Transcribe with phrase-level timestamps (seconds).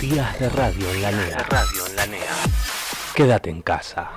[0.00, 1.38] Días de radio en la NEA.
[1.48, 2.34] Radio en la NEA.
[3.14, 4.10] Quédate en casa.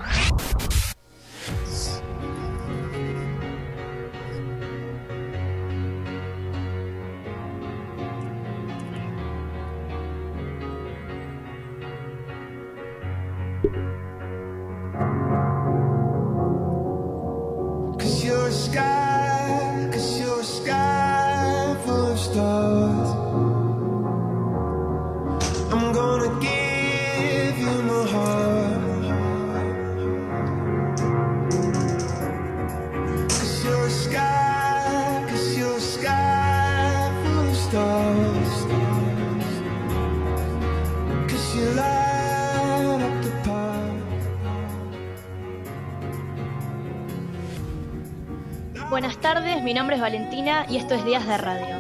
[51.30, 51.76] De Radio.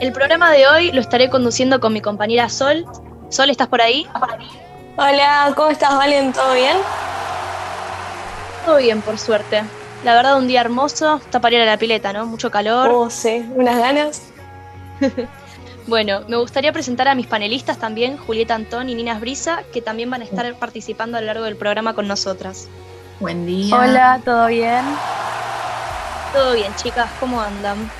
[0.00, 2.84] El programa de hoy lo estaré conduciendo con mi compañera Sol.
[3.28, 4.06] Sol, ¿estás por ahí?
[4.96, 6.32] Hola, ¿cómo estás, Valen?
[6.32, 6.76] ¿Todo bien?
[8.66, 9.62] Todo bien, por suerte.
[10.04, 11.16] La verdad, un día hermoso.
[11.16, 12.26] Está para ir a la pileta, ¿no?
[12.26, 12.88] Mucho calor.
[12.90, 14.22] Oh, sí, unas ganas.
[15.86, 20.08] Bueno, me gustaría presentar a mis panelistas también, Julieta Antón y Ninas Brisa, que también
[20.08, 22.68] van a estar participando a lo largo del programa con nosotras.
[23.18, 23.74] Buen día.
[23.74, 24.84] Hola, ¿todo bien?
[26.32, 27.90] Todo bien, chicas, ¿cómo andan?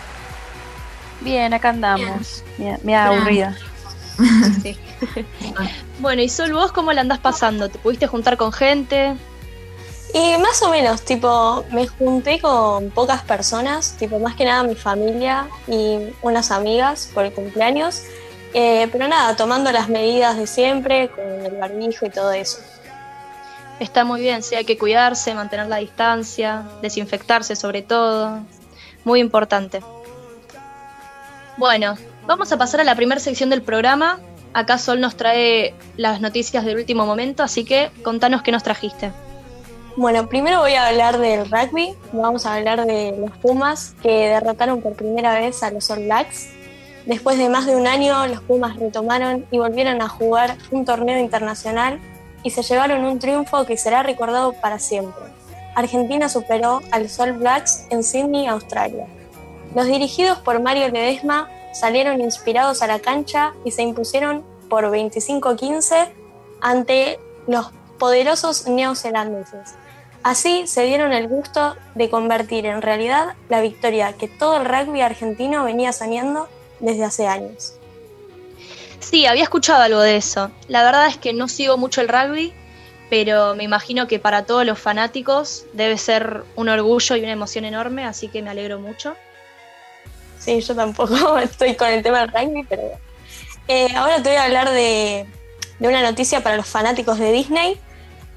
[1.21, 2.43] Bien, acá andamos.
[2.59, 3.57] Mira, mira, aburrida.
[4.63, 4.77] Sí.
[5.99, 7.71] bueno, y Sol, ¿vos cómo la andás pasando?
[7.71, 9.17] ¿Te pudiste juntar con gente?
[10.13, 14.75] Y más o menos, tipo, me junté con pocas personas, tipo, más que nada mi
[14.75, 18.03] familia y unas amigas por el cumpleaños.
[18.53, 22.59] Eh, pero nada, tomando las medidas de siempre, con el barbijo y todo eso.
[23.79, 28.41] Está muy bien, sí, hay que cuidarse, mantener la distancia, desinfectarse sobre todo.
[29.05, 29.81] Muy importante.
[31.61, 34.19] Bueno, vamos a pasar a la primera sección del programa.
[34.55, 39.13] Acá Sol nos trae las noticias del último momento, así que contanos qué nos trajiste.
[39.95, 41.95] Bueno, primero voy a hablar del rugby.
[42.15, 46.49] Vamos a hablar de los Pumas que derrotaron por primera vez a los All Blacks.
[47.05, 51.19] Después de más de un año, los Pumas retomaron y volvieron a jugar un torneo
[51.19, 52.01] internacional
[52.43, 55.25] y se llevaron un triunfo que será recordado para siempre.
[55.75, 59.07] Argentina superó a los All Blacks en Sydney, Australia.
[59.75, 66.09] Los dirigidos por Mario Ledesma salieron inspirados a la cancha y se impusieron por 25-15
[66.61, 69.75] ante los poderosos neozelandeses.
[70.23, 75.01] Así se dieron el gusto de convertir en realidad la victoria que todo el rugby
[75.01, 76.49] argentino venía soñando
[76.81, 77.75] desde hace años.
[78.99, 80.51] Sí, había escuchado algo de eso.
[80.69, 82.53] La verdad es que no sigo mucho el rugby,
[83.09, 87.65] pero me imagino que para todos los fanáticos debe ser un orgullo y una emoción
[87.65, 89.17] enorme, así que me alegro mucho.
[90.41, 92.83] Sí, yo tampoco estoy con el tema del rugby, pero.
[93.69, 95.27] Eh, ahora te voy a hablar de,
[95.79, 97.79] de una noticia para los fanáticos de Disney.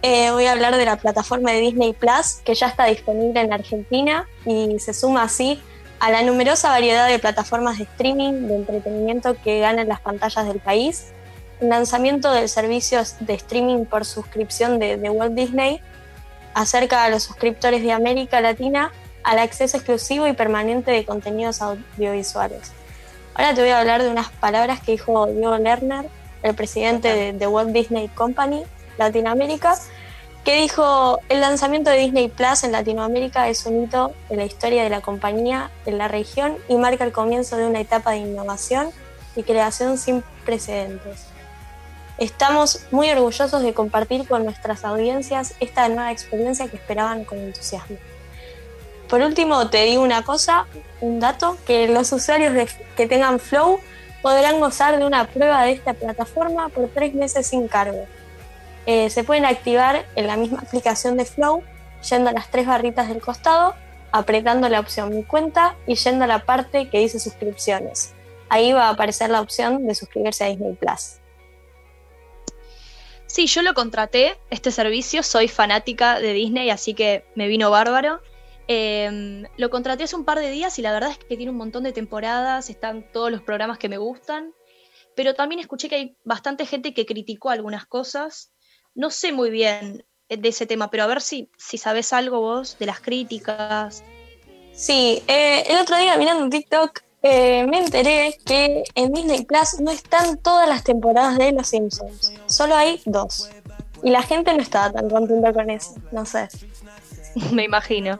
[0.03, 3.53] Eh, voy a hablar de la plataforma de Disney Plus, que ya está disponible en
[3.53, 5.61] Argentina y se suma así
[5.99, 10.59] a la numerosa variedad de plataformas de streaming de entretenimiento que ganan las pantallas del
[10.59, 11.13] país.
[11.61, 15.79] El lanzamiento del servicio de streaming por suscripción de, de Walt Disney
[16.53, 18.91] acerca a los suscriptores de América Latina
[19.23, 22.71] al acceso exclusivo y permanente de contenidos audiovisuales.
[23.35, 26.07] Ahora te voy a hablar de unas palabras que dijo Diego Lerner,
[26.43, 28.63] el presidente de, de Walt Disney Company
[28.97, 29.75] Latinoamérica,
[30.43, 34.83] que dijo, el lanzamiento de Disney Plus en Latinoamérica es un hito en la historia
[34.83, 38.89] de la compañía en la región y marca el comienzo de una etapa de innovación
[39.37, 41.27] y creación sin precedentes.
[42.17, 47.97] Estamos muy orgullosos de compartir con nuestras audiencias esta nueva experiencia que esperaban con entusiasmo.
[49.13, 50.65] Por último, te digo una cosa,
[50.99, 53.79] un dato, que los usuarios que tengan Flow
[54.23, 58.07] podrán gozar de una prueba de esta plataforma por tres meses sin cargo.
[58.87, 61.61] Eh, se pueden activar en la misma aplicación de Flow,
[62.09, 63.75] yendo a las tres barritas del costado,
[64.11, 68.15] apretando la opción Mi cuenta y yendo a la parte que dice suscripciones.
[68.49, 71.19] Ahí va a aparecer la opción de suscribirse a Disney Plus.
[73.27, 78.19] Sí, yo lo contraté, este servicio, soy fanática de Disney, así que me vino bárbaro.
[78.67, 81.57] Eh, lo contraté hace un par de días y la verdad es que tiene un
[81.57, 84.53] montón de temporadas, están todos los programas que me gustan,
[85.15, 88.51] pero también escuché que hay bastante gente que criticó algunas cosas.
[88.95, 92.77] No sé muy bien de ese tema, pero a ver si, si sabes algo vos
[92.79, 94.03] de las críticas.
[94.73, 99.91] Sí, eh, el otro día mirando TikTok eh, me enteré que en Disney Plus no
[99.91, 103.49] están todas las temporadas de Los Simpsons, solo hay dos.
[104.03, 106.49] Y la gente no estaba tan contenta con eso, no sé.
[107.51, 108.19] me imagino.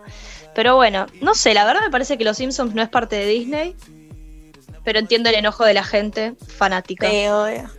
[0.55, 3.25] Pero bueno, no sé, la verdad me parece que Los Simpsons no es parte de
[3.25, 3.75] Disney,
[4.83, 7.09] pero entiendo el enojo de la gente fanática.
[7.09, 7.69] Sí, obvio.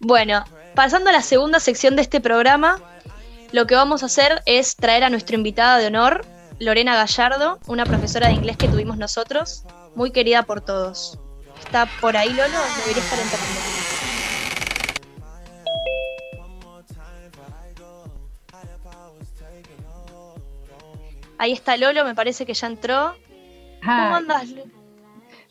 [0.00, 0.44] Bueno,
[0.74, 2.82] pasando a la segunda sección de este programa,
[3.52, 6.24] lo que vamos a hacer es traer a nuestra invitada de honor,
[6.58, 9.64] Lorena Gallardo, una profesora de inglés que tuvimos nosotros,
[9.94, 11.18] muy querida por todos.
[11.58, 12.58] ¿Está por ahí Lolo?
[12.78, 13.79] Debería estar entrando.
[21.40, 23.14] Ahí está Lolo, me parece que ya entró.
[23.80, 24.48] ¿Cómo Ay, andas?
[24.50, 24.62] Lo-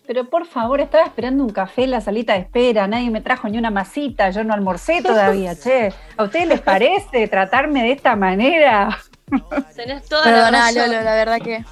[0.05, 3.47] pero por favor, estaba esperando un café en la salita de espera, nadie me trajo
[3.47, 5.91] ni una masita, yo no almorcé todavía, che.
[6.17, 8.97] ¿A ustedes les parece tratarme de esta manera?
[9.75, 10.75] Tenés toda la Perdona, razón.
[10.91, 11.65] Lolo, la verdad que.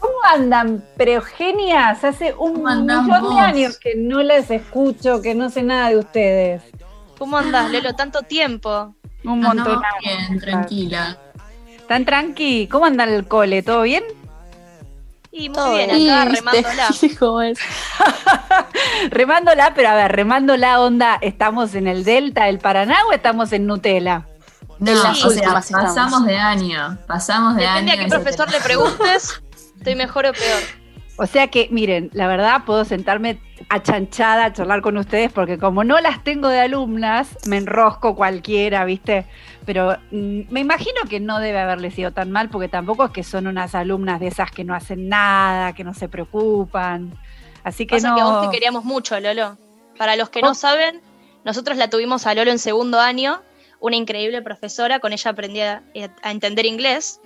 [0.00, 2.02] ¿Cómo andan, preogenias?
[2.04, 5.98] Hace un ¿Cómo millón de años que no les escucho, que no sé nada de
[5.98, 6.62] ustedes.
[7.18, 7.94] ¿Cómo andás, Lolo?
[7.94, 8.94] Tanto tiempo.
[9.24, 9.66] Un montón.
[9.74, 11.18] no, bien, tranquila.
[11.84, 12.66] ¿Están tranqui?
[12.68, 13.62] ¿Cómo anda el cole?
[13.62, 14.02] ¿Todo bien?
[15.30, 16.10] Y muy Todo bien, bien.
[16.10, 16.88] acá viste, remándola.
[17.18, 17.58] ¿Cómo es?
[19.10, 23.66] remándola, pero a ver, remándola onda, ¿estamos en el Delta del Paraná o estamos en
[23.66, 24.26] Nutella?
[24.78, 25.70] No, las o sea, estamos.
[25.70, 26.96] pasamos de año.
[27.06, 28.00] Pasamos de Depende año.
[28.00, 29.42] a qué profesor le te- preguntes,
[29.76, 30.62] estoy mejor o peor.
[31.16, 33.38] O sea que, miren, la verdad puedo sentarme
[33.68, 38.84] achanchada a charlar con ustedes porque como no las tengo de alumnas, me enrosco cualquiera,
[38.84, 39.26] ¿viste?
[39.66, 43.22] Pero mm, me imagino que no debe haberles ido tan mal porque tampoco es que
[43.22, 47.16] son unas alumnas de esas que no hacen nada, que no se preocupan.
[47.62, 48.14] Así que Pasa no...
[48.16, 49.56] que a vos te queríamos mucho, Lolo.
[49.96, 50.54] Para los que no Oh.
[50.54, 51.00] saben,
[51.44, 53.40] nosotros la tuvimos a Lolo en segundo año,
[53.80, 55.82] una increíble profesora, con ella aprendí a,
[56.22, 57.20] a entender inglés.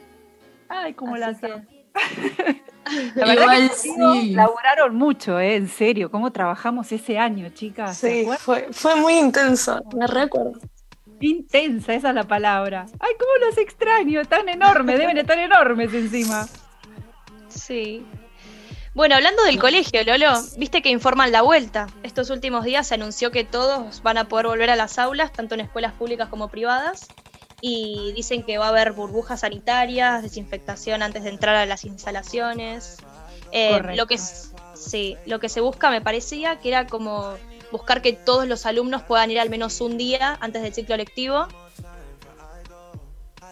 [0.69, 1.63] Ay, cómo Así las que-.
[3.17, 4.31] La verdad Igual que sí.
[4.33, 5.57] laburaron mucho, ¿eh?
[5.57, 7.99] En serio, cómo trabajamos ese año, chicas.
[7.99, 10.53] ¿se Sí, fue, fue muy intenso, me recuerdo.
[11.21, 12.87] Intensa, esa es la palabra.
[13.01, 16.49] Ay, cómo los extraño, tan enormes, deben estar enormes encima.
[17.49, 18.05] Sí.
[18.95, 21.87] Bueno, hablando del colegio, Lolo, viste que informan la vuelta.
[22.03, 25.55] Estos últimos días se anunció que todos van a poder volver a las aulas, tanto
[25.55, 27.07] en escuelas públicas como privadas.
[27.61, 32.97] Y dicen que va a haber burbujas sanitarias, desinfectación antes de entrar a las instalaciones.
[33.53, 33.97] Eh, Correcto.
[33.97, 37.35] lo que sí, lo que se busca me parecía que era como
[37.71, 41.47] buscar que todos los alumnos puedan ir al menos un día antes del ciclo lectivo.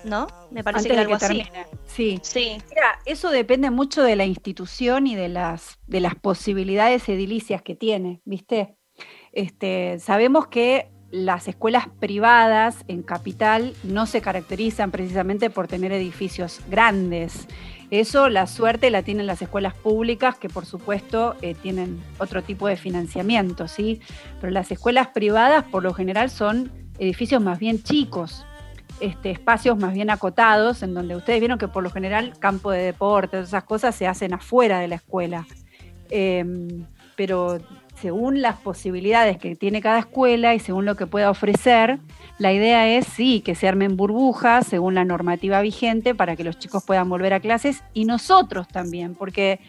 [0.04, 0.28] ¿No?
[0.50, 1.42] Me parece Antes que algo que así.
[1.86, 2.20] Sí.
[2.22, 7.62] Sí, Mira, eso depende mucho de la institución y de las, de las posibilidades edilicias
[7.62, 8.76] que tiene, ¿viste?
[9.32, 16.60] Este, sabemos que las escuelas privadas en capital no se caracterizan precisamente por tener edificios
[16.68, 17.46] grandes.
[17.90, 22.66] Eso la suerte la tienen las escuelas públicas, que por supuesto eh, tienen otro tipo
[22.66, 24.00] de financiamiento, ¿sí?
[24.40, 28.44] Pero las escuelas privadas por lo general son edificios más bien chicos,
[29.00, 32.82] este, espacios más bien acotados, en donde ustedes vieron que por lo general campo de
[32.82, 35.46] deportes, esas cosas se hacen afuera de la escuela.
[36.10, 37.58] Em, pero
[38.00, 41.98] según las posibilidades que tiene cada escuela y según lo que pueda ofrecer,
[42.38, 46.58] la idea es sí, que se armen burbujas según la normativa vigente para que los
[46.58, 49.60] chicos puedan volver a clases y nosotros también, porque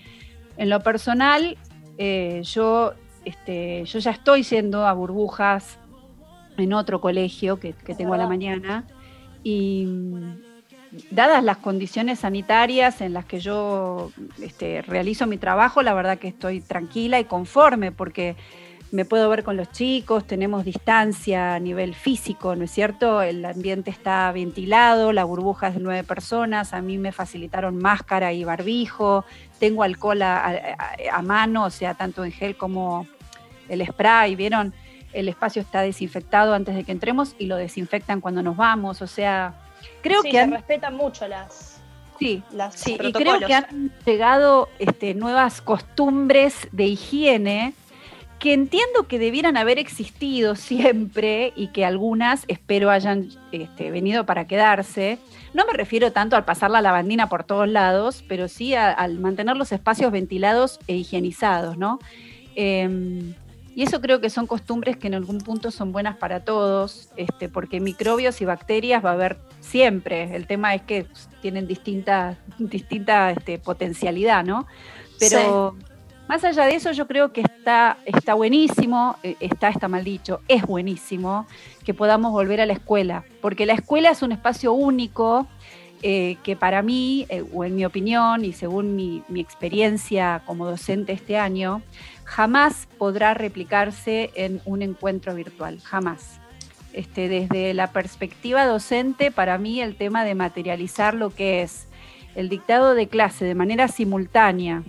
[0.58, 1.58] en lo personal
[1.98, 2.94] eh, yo,
[3.24, 5.80] este, yo ya estoy yendo a burbujas
[6.58, 8.86] en otro colegio que, que tengo a la mañana
[9.44, 9.88] y
[11.12, 14.12] dadas las condiciones sanitarias en las que yo
[14.42, 18.36] este, realizo mi trabajo, la verdad que estoy tranquila y conforme porque
[18.92, 23.22] me puedo ver con los chicos, tenemos distancia a nivel físico, ¿no es cierto?
[23.22, 28.32] El ambiente está ventilado, la burbuja es de nueve personas, a mí me facilitaron máscara
[28.32, 29.26] y barbijo,
[29.60, 30.78] tengo alcohol a, a-
[31.12, 33.06] a mano, o sea, tanto en gel como
[33.68, 34.74] el spray, ¿vieron?
[35.12, 39.08] El espacio está desinfectado antes de que entremos y lo desinfectan cuando nos vamos, o
[39.08, 39.54] sea,
[40.02, 41.82] creo sí, que se han, respetan mucho las,
[42.20, 47.74] sí, las Sí, y creo que han llegado este, nuevas costumbres de higiene
[48.40, 54.46] que entiendo que debieran haber existido siempre y que algunas espero hayan este, venido para
[54.46, 55.18] quedarse.
[55.56, 59.18] No me refiero tanto al pasar la lavandina por todos lados, pero sí a- al
[59.18, 61.98] mantener los espacios ventilados e higienizados, ¿no?
[62.56, 63.34] Em,
[63.78, 67.48] y eso creo que son costumbres que en algún punto son buenas para todos, este,
[67.48, 70.36] porque microbios y bacterias va a haber siempre.
[70.36, 71.06] El tema es que
[71.44, 74.66] tienen distinta, distinta este, potencialidad, ¿no?
[75.20, 75.76] Pero
[76.28, 80.42] más allá de eso, yo creo que está, está buenísimo, eh, está, está mal dicho,
[80.48, 81.46] es buenísimo
[81.86, 85.46] que podamos volver a la escuela, porque la escuela es un espacio único
[86.02, 90.66] eh, que para mí, eh, o en mi opinión y según mi, mi experiencia como
[90.66, 91.84] docente este año,
[92.28, 96.42] jamás podrá replicarse en un encuentro virtual, jamás.
[96.92, 101.88] Este, desde la perspectiva docente, para mí el tema de materializar lo que es
[102.36, 104.84] el dictado de clase de manera simultánea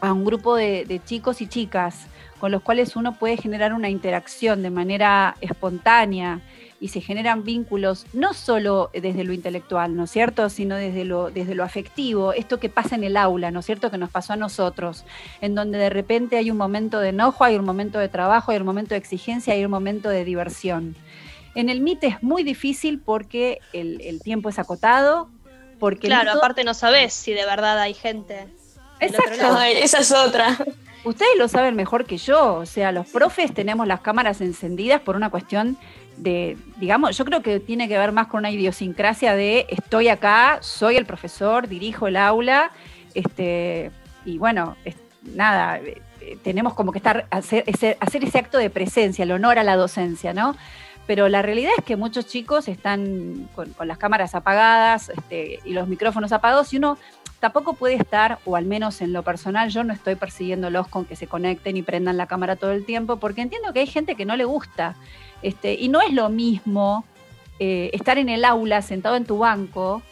[0.00, 2.06] a un grupo de, de chicos y chicas
[2.38, 6.40] con los cuales uno puede generar una interacción de manera espontánea
[6.82, 11.30] y se generan vínculos no solo desde lo intelectual, ¿no es cierto?, sino desde lo,
[11.30, 14.32] desde lo afectivo, esto que pasa en el aula, ¿no es cierto?, que nos pasó
[14.32, 15.04] a nosotros,
[15.40, 18.58] en donde de repente hay un momento de enojo, hay un momento de trabajo, hay
[18.58, 20.96] un momento de exigencia, hay un momento de diversión.
[21.54, 25.30] En el MIT es muy difícil porque el, tiempo es acotado,
[25.78, 26.08] porque...
[26.08, 28.48] Claro, aparte no sabes si de verdad hay gente.
[28.98, 30.58] Exacto, esa es otra.
[31.04, 35.16] Ustedes lo saben mejor que yo, o sea, los profes tenemos las cámaras encendidas por
[35.16, 35.76] una cuestión
[36.16, 40.96] digamos, yo creo que tiene que ver más con una idiosincrasia de estoy acá, soy
[40.96, 42.70] el profesor, dirijo el aula,
[43.14, 43.90] este,
[44.24, 44.76] y bueno,
[45.22, 49.58] nada, eh, tenemos como que estar, hacer ese, hacer ese acto de presencia, el honor
[49.58, 50.56] a la docencia, ¿no?
[51.06, 55.88] Pero la realidad es que muchos chicos están con, las cámaras apagadas este, y los
[55.88, 56.96] micrófonos apagados y uno
[57.40, 61.16] tampoco puede estar, o al menos en lo personal, yo no estoy persiguiéndolos con que
[61.16, 64.24] se conecten y prendan la cámara todo el tiempo, porque entiendo que hay gente que
[64.24, 64.94] no le gusta.
[65.42, 67.04] Este, y no es lo mismo
[67.58, 70.02] eh, estar en el aula sentado en tu banco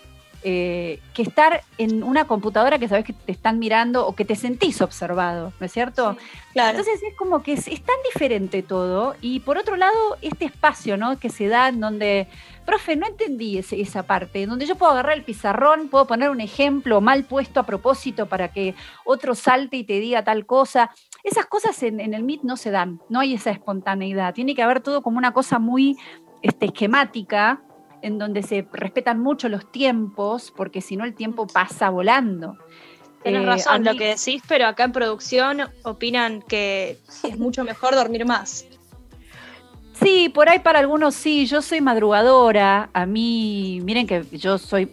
[0.42, 4.36] eh, que estar en una computadora que sabes que te están mirando o que te
[4.36, 6.16] sentís observado, ¿no es cierto?
[6.54, 6.78] claro.
[6.78, 9.16] Entonces es como que es, tan diferente todo.
[9.20, 11.18] Y por otro lado, este espacio ¿no?
[11.18, 12.26] que se da en donde,
[12.64, 16.40] profe, no entendí esa parte, en donde yo puedo agarrar el pizarrón, puedo poner un
[16.40, 20.90] ejemplo mal puesto a propósito para que otro salte y te diga tal cosa.
[21.22, 24.32] Esas cosas en, el MIT no se dan, no hay esa espontaneidad.
[24.32, 25.98] Tiene que haber todo como una cosa muy
[26.40, 27.60] este, esquemática,
[28.02, 32.56] en donde se respetan mucho los tiempos, porque si no el tiempo pasa volando.
[33.22, 37.94] Tienes eh, razón lo que decís, pero acá en producción opinan que es mucho mejor
[37.94, 38.66] dormir más.
[40.02, 44.90] Sí, por ahí para algunos sí, yo soy madrugadora, a mí, miren que yo soy,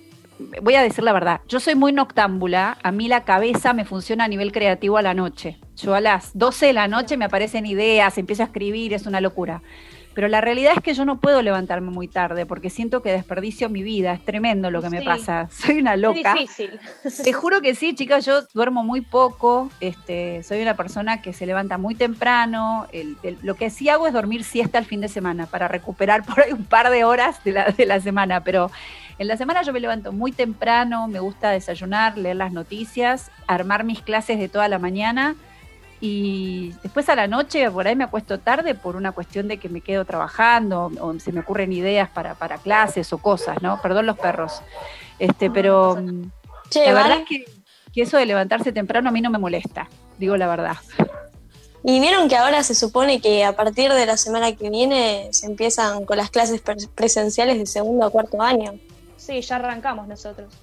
[0.61, 4.25] voy a decir la verdad, yo soy muy noctámbula, a mí la cabeza me funciona
[4.25, 5.59] a nivel creativo a la noche.
[5.77, 9.21] Yo a las 12 de la noche me aparecen ideas, empiezo a escribir, es una
[9.21, 9.61] locura.
[10.17, 13.69] Pero la realidad es que yo no puedo levantarme muy tarde porque siento que desperdicio
[13.69, 14.13] mi vida.
[14.13, 15.47] Es tremendo lo que me pasa.
[15.51, 16.33] Soy una loca.
[16.33, 16.79] Es difícil.
[17.23, 18.25] Te juro que sí, chicas.
[18.25, 19.69] Yo duermo muy poco.
[19.79, 22.87] Este, soy una persona que se levanta muy temprano.
[23.43, 26.51] lo que sí hago es dormir siesta el fin de semana para recuperar por ahí
[26.51, 28.43] un par de horas de la, de la semana.
[28.43, 28.71] Pero
[29.19, 31.07] en la semana yo me levanto muy temprano.
[31.07, 35.35] Me gusta desayunar, leer las noticias, armar mis clases de toda la mañana
[35.99, 39.67] y después a la noche por ahí me acuesto tarde por una cuestión de que
[39.67, 43.81] me quedo trabajando o se me ocurren ideas para, para clases o cosas, ¿no?
[43.81, 44.61] Perdón los perros.
[45.17, 46.29] Este, pero mm,
[46.85, 47.45] la verdad es que,
[47.93, 49.89] que, eso de levantarse temprano a mí no me molesta,
[50.19, 50.77] digo la verdad.
[51.83, 55.45] Y vieron que ahora se supone que a partir de la semana que viene se
[55.45, 56.61] empiezan con las clases
[56.93, 58.73] presenciales de segundo a cuarto año.
[59.15, 60.53] Sí, ya arrancamos nosotros.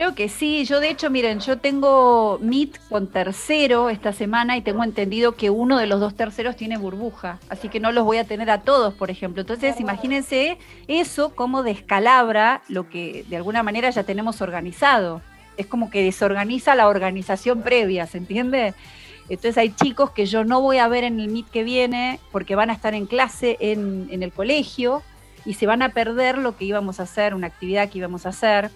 [0.00, 4.62] Creo que sí, yo de hecho, miren, yo tengo Meet con tercero esta semana y
[4.62, 8.16] tengo entendido que uno de los dos terceros tiene burbuja, así que no los voy
[8.16, 9.42] a tener a todos, por ejemplo.
[9.42, 10.56] Entonces, imagínense
[10.88, 15.20] eso como descalabra lo que de alguna manera ya tenemos organizado.
[15.58, 18.72] Es como que desorganiza la organización previa, ¿se entiende?
[19.28, 22.54] Entonces hay chicos que yo no voy a ver en el Meet que viene porque
[22.54, 25.02] van a estar en clase en, en el colegio
[25.44, 28.30] y se van a perder lo que íbamos a hacer, una actividad que íbamos a
[28.30, 28.70] hacer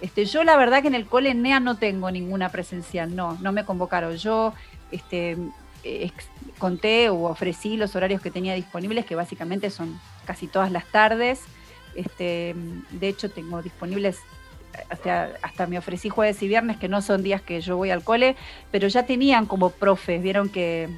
[0.00, 3.52] este, yo la verdad que en el cole NEA no tengo ninguna presencial, no, no
[3.52, 4.16] me convocaron.
[4.16, 4.54] Yo
[4.90, 5.36] este,
[6.58, 11.42] conté o ofrecí los horarios que tenía disponibles, que básicamente son casi todas las tardes.
[11.94, 12.54] Este,
[12.90, 14.20] de hecho, tengo disponibles,
[14.88, 18.04] hasta, hasta me ofrecí jueves y viernes, que no son días que yo voy al
[18.04, 18.36] cole,
[18.70, 20.88] pero ya tenían como profes, vieron que,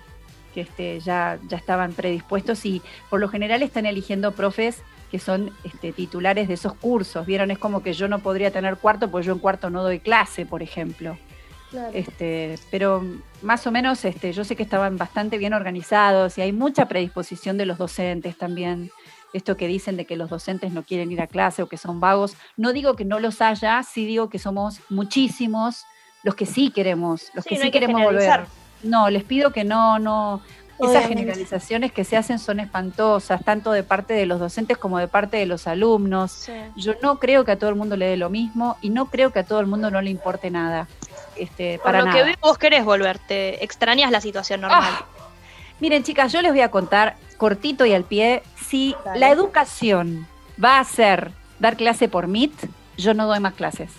[0.55, 5.93] este, ya, ya estaban predispuestos y por lo general están eligiendo profes que son este,
[5.93, 7.27] titulares de esos cursos.
[7.27, 9.99] Vieron, es como que yo no podría tener cuarto, porque yo en cuarto no doy
[9.99, 11.19] clase, por ejemplo.
[11.93, 13.05] Este, pero
[13.43, 17.57] más o menos este, yo sé que estaban bastante bien organizados y hay mucha predisposición
[17.59, 18.91] de los docentes también.
[19.33, 22.01] Esto que dicen de que los docentes no quieren ir a clase o que son
[22.01, 25.85] vagos, no digo que no los haya, sí digo que somos muchísimos
[26.25, 28.47] los que sí queremos, los que sí queremos volver.
[28.83, 30.41] No, les pido que no, no,
[30.83, 35.09] esas generalizaciones que se hacen son espantosas, tanto de parte de los docentes como de
[35.09, 36.49] parte de los alumnos.
[36.77, 39.31] Yo no creo que a todo el mundo le dé lo mismo y no creo
[39.31, 40.89] que a todo el mundo no le importe nada.
[41.37, 44.83] Este, Por lo que veo, vos querés volverte, extrañas la situación normal.
[44.85, 45.07] Ah.
[45.81, 50.27] Miren, chicas, yo les voy a contar cortito y al pie, si la educación
[50.63, 52.53] va a ser dar clase por Meet,
[52.99, 53.91] yo no doy más clases.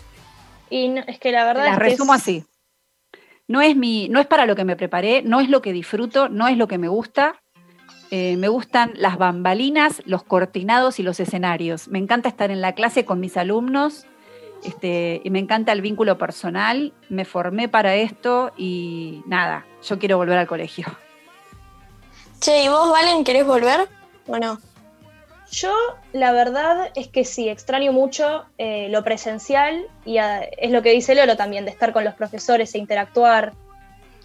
[0.70, 2.46] Y es que la verdad es resumo así
[3.52, 6.30] no es, mi, no es para lo que me preparé, no es lo que disfruto,
[6.30, 7.36] no es lo que me gusta.
[8.10, 11.88] Eh, me gustan las bambalinas, los cortinados y los escenarios.
[11.88, 14.06] Me encanta estar en la clase con mis alumnos
[14.64, 16.94] este, y me encanta el vínculo personal.
[17.10, 20.88] Me formé para esto y nada, yo quiero volver al colegio.
[22.40, 23.88] Che, ¿y vos, Valen, querés volver
[24.28, 24.58] o no?
[25.52, 25.74] Yo,
[26.14, 30.92] la verdad es que sí, extraño mucho eh, lo presencial y ah, es lo que
[30.92, 33.52] dice Lolo también, de estar con los profesores e interactuar.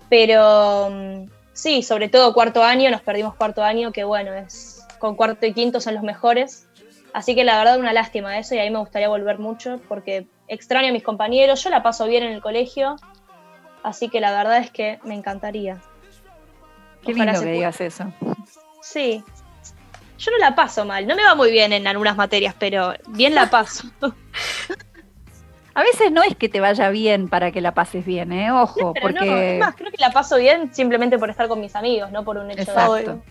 [0.09, 5.16] Pero mm, sí, sobre todo cuarto año, nos perdimos cuarto año, que bueno, es con
[5.16, 6.68] cuarto y quinto son los mejores.
[7.12, 10.26] Así que la verdad una lástima eso y a mí me gustaría volver mucho porque
[10.47, 12.97] extraño a mis compañeros, yo la paso bien en el colegio,
[13.83, 15.83] así que la verdad es que me encantaría.
[17.04, 17.52] Qué Ojalá lindo que pueda.
[17.56, 18.04] digas eso.
[18.80, 19.25] Sí.
[20.18, 23.35] Yo no la paso mal, no me va muy bien en algunas materias, pero bien
[23.35, 23.88] la paso.
[25.75, 28.50] A veces no es que te vaya bien para que la pases bien, ¿eh?
[28.50, 29.54] Ojo, Pero no, porque...
[29.54, 32.38] es más, creo que la paso bien simplemente por estar con mis amigos, no por
[32.38, 33.23] un hecho de Exacto.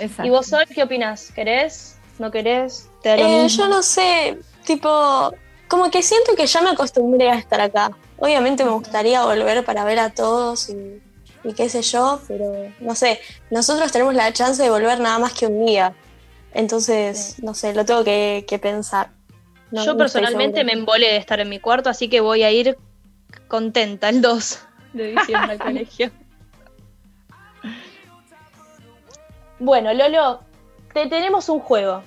[0.00, 0.26] Exacto.
[0.26, 1.30] ¿Y vos, Sol, qué opinas?
[1.32, 1.96] ¿Querés?
[2.18, 2.88] ¿No querés?
[3.00, 3.62] ¿Te da lo Eh, mismo?
[3.64, 5.32] yo no sé, tipo,
[5.68, 7.92] como que siento que ya me acostumbré a estar acá.
[8.16, 11.00] Obviamente me gustaría volver para ver a todos y,
[11.44, 13.20] y qué sé yo, pero no sé,
[13.52, 15.94] nosotros tenemos la chance de volver nada más que un día.
[16.52, 19.10] Entonces, no sé, lo tengo que, que pensar.
[19.70, 22.50] No- Yo no personalmente me embolé de estar en mi cuarto, así que voy a
[22.50, 22.76] ir
[23.48, 24.58] contenta el 2
[24.94, 26.10] de diciembre al colegio.
[29.58, 30.40] Bueno, Lolo,
[30.94, 32.02] te tenemos un juego.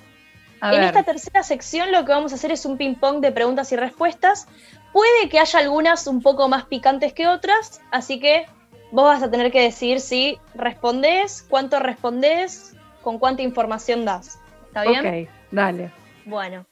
[0.60, 3.32] A en ver, esta tercera sección lo que vamos a hacer es un ping-pong de
[3.32, 4.46] preguntas y respuestas.
[4.92, 8.46] Puede que haya algunas un poco más picantes que otras, así que
[8.90, 14.38] vos vas a tener que decidir si respondés, cuánto respondés, con cuánta información das.
[14.68, 15.24] ¿Está bien?
[15.24, 15.90] ok, dale.
[16.24, 16.64] Bueno,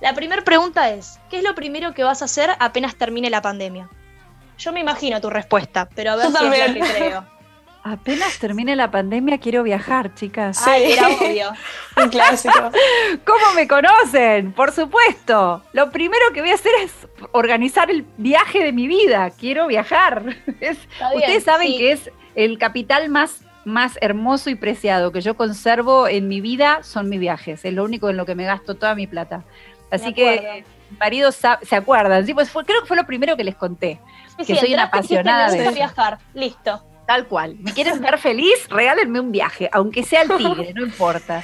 [0.00, 3.40] la primera pregunta es, ¿qué es lo primero que vas a hacer apenas termine la
[3.42, 3.88] pandemia?
[4.58, 6.84] Yo me imagino tu respuesta, pero a ver Yo si es la también.
[6.86, 7.24] que creo.
[7.82, 10.66] Apenas termine la pandemia quiero viajar, chicas.
[10.66, 11.50] Ay, era obvio.
[11.96, 12.52] Un clásico.
[13.24, 14.52] ¿Cómo me conocen?
[14.52, 15.62] Por supuesto.
[15.72, 16.92] Lo primero que voy a hacer es
[17.32, 19.30] organizar el viaje de mi vida.
[19.30, 20.36] Quiero viajar.
[20.60, 21.78] Es- Está bien, ustedes saben sí.
[21.78, 26.82] que es el capital más, más hermoso y preciado que yo conservo en mi vida
[26.82, 27.64] son mis viajes.
[27.64, 29.44] Es lo único en lo que me gasto toda mi plata.
[29.90, 32.24] Así Me que mi marido se acuerdan.
[32.26, 34.00] Sí, pues fue- creo que fue lo primero que les conté.
[34.38, 36.18] Sí, que sí, soy una apasionada me de viajar.
[36.34, 36.84] Listo.
[37.06, 37.56] Tal cual.
[37.58, 38.68] ¿Me quieren ver feliz?
[38.68, 41.42] Regálenme un viaje, aunque sea el tigre, no importa.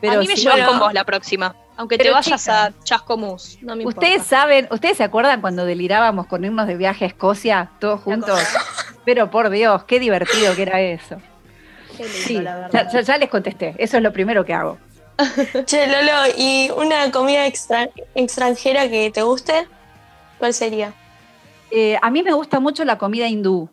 [0.00, 1.54] Pero a mí me si llevan no- con vos la próxima.
[1.76, 3.58] Aunque te vayas chica, a Chascomús.
[3.62, 4.00] No me importa.
[4.06, 8.38] Ustedes saben, ustedes se acuerdan cuando delirábamos con irnos de viaje a Escocia, todos juntos.
[9.04, 11.16] Pero por Dios, qué divertido que era eso.
[11.96, 12.90] Qué lindo, Sí, la ya, verdad.
[12.92, 13.74] ya- ya les contesté.
[13.78, 14.78] Eso es lo primero que hago.
[15.66, 19.66] Che, Lolo, ¿y una comida extra- extranjera que te guste?
[20.38, 20.92] ¿Cuál sería?
[21.70, 23.68] Eh, a mí me gusta mucho la comida hindú.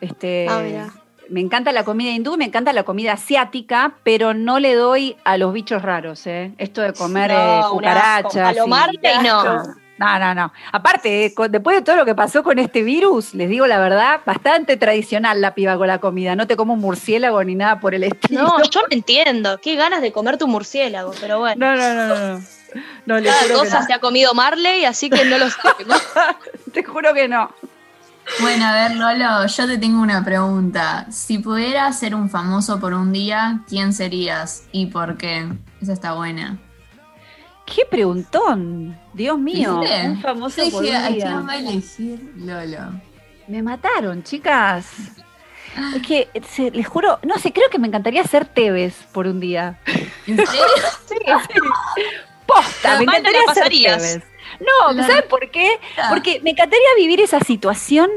[0.00, 0.90] Este, Ah, mira.
[1.28, 5.36] me encanta la comida hindú, me encanta la comida asiática, pero no le doy a
[5.38, 6.52] los bichos raros, ¿eh?
[6.58, 8.34] Esto de comer No, eh, cucarachas.
[8.34, 9.62] y- Palomarte y no.
[9.98, 10.52] No, no, no.
[10.72, 13.78] Aparte, eh, con- después de todo lo que pasó con este virus, les digo la
[13.78, 16.36] verdad, bastante tradicional la piba con la comida.
[16.36, 18.42] No te como un murciélago ni nada por el estilo.
[18.42, 19.58] No, yo me entiendo.
[19.58, 21.74] Qué ganas de comer tu murciélago, pero bueno.
[21.74, 22.08] no, no, no.
[22.08, 22.44] no, no.
[23.06, 23.86] No, les Cada juro que cosa no.
[23.86, 25.56] se ha comido Marley, así que no lo sé.
[26.74, 27.50] Te juro que no.
[28.40, 31.06] Bueno, a ver, Lolo, yo te tengo una pregunta.
[31.10, 35.46] Si pudieras ser un famoso por un día, ¿quién serías y por qué?
[35.80, 36.58] Esa está buena.
[37.64, 38.98] Qué preguntón.
[39.16, 39.80] Dios mío.
[39.80, 40.02] ¿Viste?
[40.08, 41.24] Un famoso Yo por dije, un ¿a día.
[41.26, 43.00] quién va a elegir Lolo?
[43.48, 44.86] Me mataron, chicas.
[45.94, 49.40] Es que, se- les juro, no sé, creo que me encantaría ser Tevez por un
[49.40, 49.78] día.
[50.26, 50.44] ¿En serio?
[51.08, 51.60] Sí, sí.
[52.46, 54.22] Posta, me mal no encantaría ser.
[54.22, 54.24] Tevez.
[54.94, 55.02] No.
[55.06, 55.78] ¿saben por qué?
[56.08, 58.08] Porque me encantaría vivir esa situación.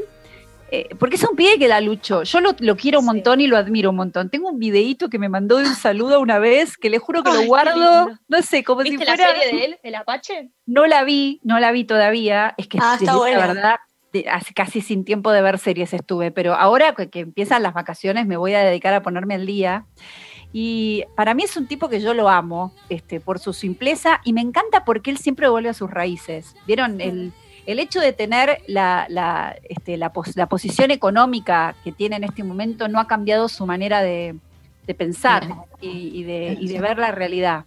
[0.72, 2.24] Eh, porque es un pibe que la luchó.
[2.24, 3.12] Yo lo, lo quiero un Sí.
[3.14, 4.30] montón y lo admiro un montón.
[4.30, 7.32] Tengo un videíto que me mandó de un saludo una vez que le juro que
[7.32, 9.32] Ay, lo guardo, no sé, como si ¿Viste la fuera.
[9.40, 10.52] serie de él, el Apache?
[10.66, 12.54] No la vi, no la vi todavía.
[12.58, 13.76] Es que Ah, está la verdad,
[14.32, 18.26] hace casi sin tiempo de ver series estuve, pero ahora que, que empiezan las vacaciones
[18.28, 19.86] me voy a dedicar a ponerme al día.
[20.52, 24.34] Y para mí es un tipo que yo lo amo, este, por su simpleza, y
[24.34, 26.56] me encanta porque él siempre vuelve a sus raíces.
[26.66, 27.00] ¿Vieron?
[27.02, 27.34] El,
[27.66, 32.24] el hecho de tener la, la, este, la, pos- la posición económica que tiene en
[32.24, 34.36] este momento no ha cambiado su manera de,
[34.88, 35.48] de pensar
[35.82, 37.66] y, y de, y de ver la realidad.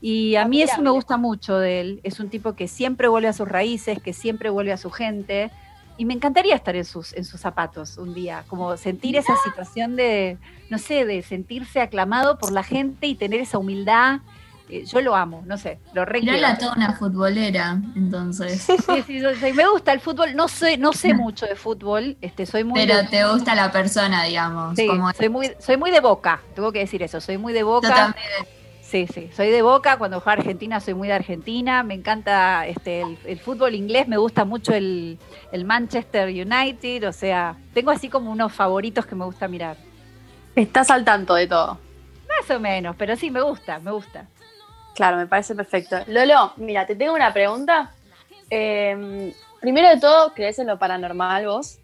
[0.00, 2.00] Y a mí eso me gusta mucho de él.
[2.02, 5.50] Es un tipo que siempre vuelve a sus raíces, que siempre vuelve a su gente.
[5.96, 9.94] Y me encantaría estar en sus, en sus zapatos un día, como sentir esa situación
[9.94, 10.38] de,
[10.70, 14.20] no sé, de sentirse aclamado por la gente y tener esa humildad.
[14.74, 16.20] Eh, yo lo amo, no sé, lo re.
[16.22, 18.62] Mirala toda una futbolera, entonces.
[18.62, 22.46] Sí, sí, yo me gusta el fútbol, no sé, no sé mucho de fútbol, este,
[22.46, 24.74] soy muy Pero de- te gusta la persona, digamos.
[24.76, 27.64] sí, como soy muy, soy muy de boca, tengo que decir eso, soy muy de
[27.64, 27.86] boca.
[27.88, 28.24] yo también.
[28.80, 32.66] Sí, sí, soy de Boca, cuando juego a Argentina soy muy de Argentina, me encanta
[32.66, 35.18] este, el, el fútbol inglés, me gusta mucho el,
[35.50, 39.78] el Manchester United, o sea, tengo así como unos favoritos que me gusta mirar.
[40.54, 41.78] Estás al tanto de todo.
[42.28, 44.26] Más o menos, pero sí, me gusta, me gusta.
[44.94, 45.96] Claro, me parece perfecto.
[46.06, 47.92] Lolo, mira, te tengo una pregunta.
[48.50, 51.78] Eh, primero de todo, ¿crees en lo paranormal vos?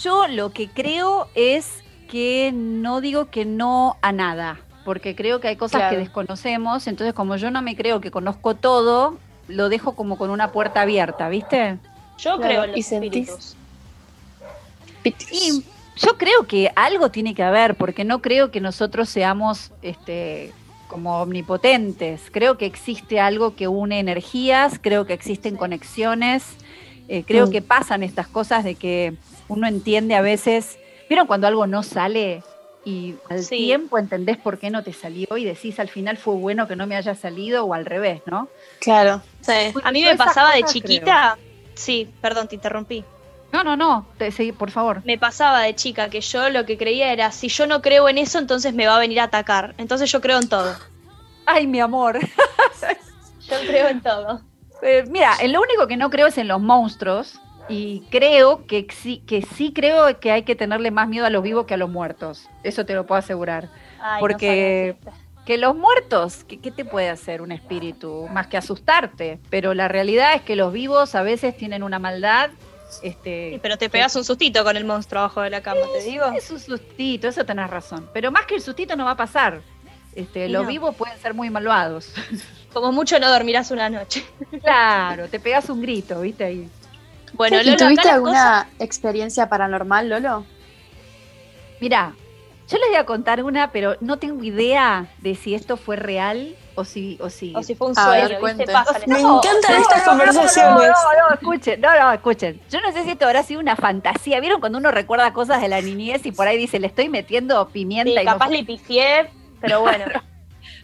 [0.00, 5.48] Yo lo que creo es que no digo que no a nada, porque creo que
[5.48, 5.90] hay cosas Claro.
[5.96, 9.18] que desconocemos, entonces como yo no me creo que conozco todo,
[9.48, 11.78] lo dejo como con una puerta abierta, ¿viste?
[12.18, 13.28] Yo Claro, creo en ¿y los sentís?
[13.28, 13.56] espíritus.
[15.32, 15.64] Y
[15.96, 20.52] yo creo que algo tiene que haber, porque no creo que nosotros seamos este,
[20.86, 22.22] como omnipotentes.
[22.30, 26.44] Creo que existe algo que une energías, creo que existen conexiones,
[27.08, 27.50] eh, creo Mm.
[27.50, 29.14] que pasan estas cosas de que
[29.48, 30.78] uno entiende a veces.
[31.08, 32.42] ¿Vieron cuando algo no sale?
[32.84, 33.56] Y al Sí.
[33.56, 36.86] tiempo entendés por qué no te salió y decís al final fue bueno que no
[36.86, 38.48] me haya salido o al revés, ¿no?
[38.80, 39.22] Claro.
[39.40, 39.52] Sí.
[39.82, 41.36] A mí me pasaba de chiquita.
[41.74, 43.04] Sí, perdón, te interrumpí.
[43.56, 45.02] No, no, no, te, seguí, por favor.
[45.04, 48.18] Me pasaba de chica que yo lo que creía era, si yo no creo en
[48.18, 49.74] eso, entonces me va a venir a atacar.
[49.78, 50.74] Entonces yo creo en todo.
[51.46, 52.18] Ay, mi amor.
[53.48, 54.40] Yo creo en todo.
[54.82, 57.40] Eh, mira, en lo único que no creo es en los monstruos.
[57.68, 61.42] Y creo que, sí- que sí creo que hay que tenerle más miedo a los
[61.42, 62.48] vivos que a los muertos.
[62.62, 63.68] Eso te lo puedo asegurar.
[64.00, 64.96] Ay, Porque-.
[65.44, 68.26] Que los muertos, ¿qué, qué te puede hacer un espíritu?
[68.32, 69.38] Más que asustarte.
[69.48, 72.50] Pero la realidad es que los vivos a veces tienen una maldad.
[73.02, 76.02] Este, Sí, pero te pegas un sustito con el monstruo abajo de la cama, te
[76.02, 76.26] digo.
[76.26, 78.08] Es un sustito, eso tenés razón.
[78.12, 79.60] Pero más que el sustito no va a pasar.
[80.14, 80.68] Este, los no.
[80.68, 82.12] vivos pueden ser muy malvados.
[82.72, 84.24] Como mucho no dormirás una noche.
[84.62, 86.44] claro, te pegas un grito, ¿viste?
[86.44, 86.68] Ahí.
[87.32, 90.46] Bueno, ¿Y Lolo, tuviste alguna experiencia paranormal, Lolo?
[91.80, 92.14] Mira,
[92.68, 96.54] yo les voy a contar una, pero no tengo idea de si esto fue real
[96.74, 97.16] o si...
[97.20, 97.52] O si...
[97.52, 98.66] cosas- O si fue un A ver, sueño, ¿viste?
[98.66, 99.02] Me cosas.
[99.06, 100.88] encantan estas No, no, conversaciones.
[100.88, 102.60] No, no, escuchen, no, no, escuchen.
[102.70, 104.40] Yo no sé si esto habrá sido una fantasía.
[104.40, 107.68] ¿Vieron cuando uno recuerda cosas de la niñez y por ahí dice, le estoy metiendo
[107.68, 108.56] pimienta Sí, y no capaz fue"?
[108.58, 110.04] le pifié, pero bueno.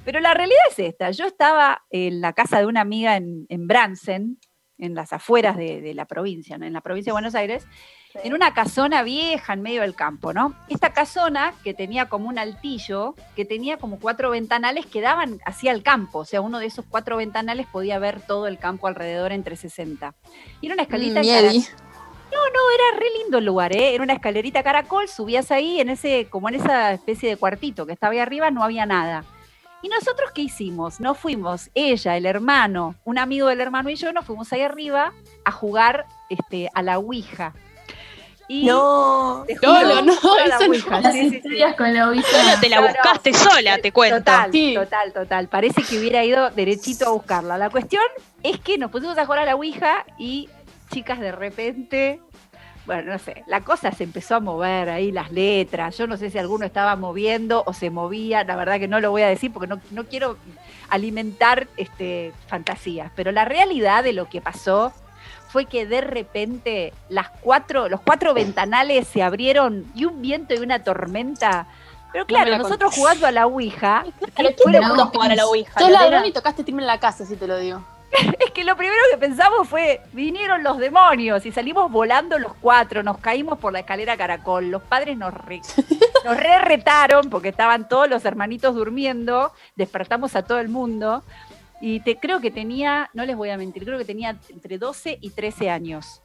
[0.05, 1.13] Pero la realidad es esta.
[1.13, 4.37] Yo estaba en la casa de una amiga en, en Bransen,
[4.79, 6.67] en las afueras de, de la provincia, ¿no?
[6.67, 7.65] en la provincia de Buenos Aires,
[8.23, 10.55] en una casona vieja en medio del campo, ¿no?
[10.69, 15.73] Esta casona que tenía como un altillo, que tenía como cuatro ventanales que daban hacia
[15.73, 19.33] el campo, o sea, uno de esos cuatro ventanales podía ver todo el campo alrededor
[19.33, 20.15] entre 60.
[20.61, 21.59] Y era una escalita en Miedi.
[22.75, 23.95] era re lindo el lugar, ¿eh?
[23.95, 27.93] Era una escalerita caracol, subías ahí en ese, como en esa especie de cuartito que
[27.93, 29.25] estaba ahí arriba, no había nada.
[29.83, 31.01] ¿Y nosotros qué hicimos?
[31.01, 35.13] Nos fuimos, ella, el hermano, un amigo del hermano y yo, nos fuimos ahí arriba
[35.45, 37.53] a jugar este, a la Ouija.
[38.55, 39.45] Y No.
[39.47, 40.73] te juro, No, no, no, la eso no.
[40.73, 41.37] Ouija, Las sí, sí, sí.
[41.37, 42.61] historias con la Lolo, Ouija.
[42.61, 42.89] te la No, no.
[42.89, 44.19] buscaste sola, te cuento.
[44.19, 44.75] Total, Sí.
[44.75, 45.49] total, total.
[45.49, 47.57] Parece que hubiera ido derechito a buscarla.
[47.57, 48.03] La cuestión
[48.43, 50.51] es que nos pusimos a jugar a la Ouija y,
[50.91, 52.21] chicas, de repente,
[52.85, 55.97] bueno, no sé, la cosa se empezó a mover ahí, las letras.
[55.97, 59.11] Yo no sé si alguno estaba moviendo o se movía, la verdad que no lo
[59.13, 60.37] voy a decir porque no, no quiero
[60.91, 63.11] alimentar este, fantasías.
[63.17, 64.93] Pero la realidad de lo que pasó
[65.49, 70.59] fue que de repente las cuatro, los cuatro ventanales se abrieron y un viento y
[70.59, 71.67] una tormenta.
[72.13, 75.47] Pero claro, nosotros jugando a la Ouija, Pero ¿quién te Bueno, gustó jugar a la
[75.47, 75.81] Ouija?
[75.81, 77.83] Sos ladrón y tocaste timbre en la casa, si te lo digo.
[78.39, 83.03] es que lo primero que pensamos fue, vinieron los demonios y salimos volando los cuatro,
[83.03, 85.63] nos caímos por la escalera caracol, los padres nos re,
[86.25, 91.23] nos re retaron porque estaban todos los hermanitos durmiendo, despertamos a todo el mundo
[91.83, 95.19] y te creo que tenía, no les voy a mentir, creo que tenía entre 12
[95.21, 96.23] y 13 años.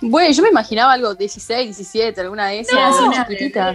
[0.00, 2.76] Bueno, yo me imaginaba algo 16, 17, alguna de esas.
[2.94, 3.74] Así una chiquitita.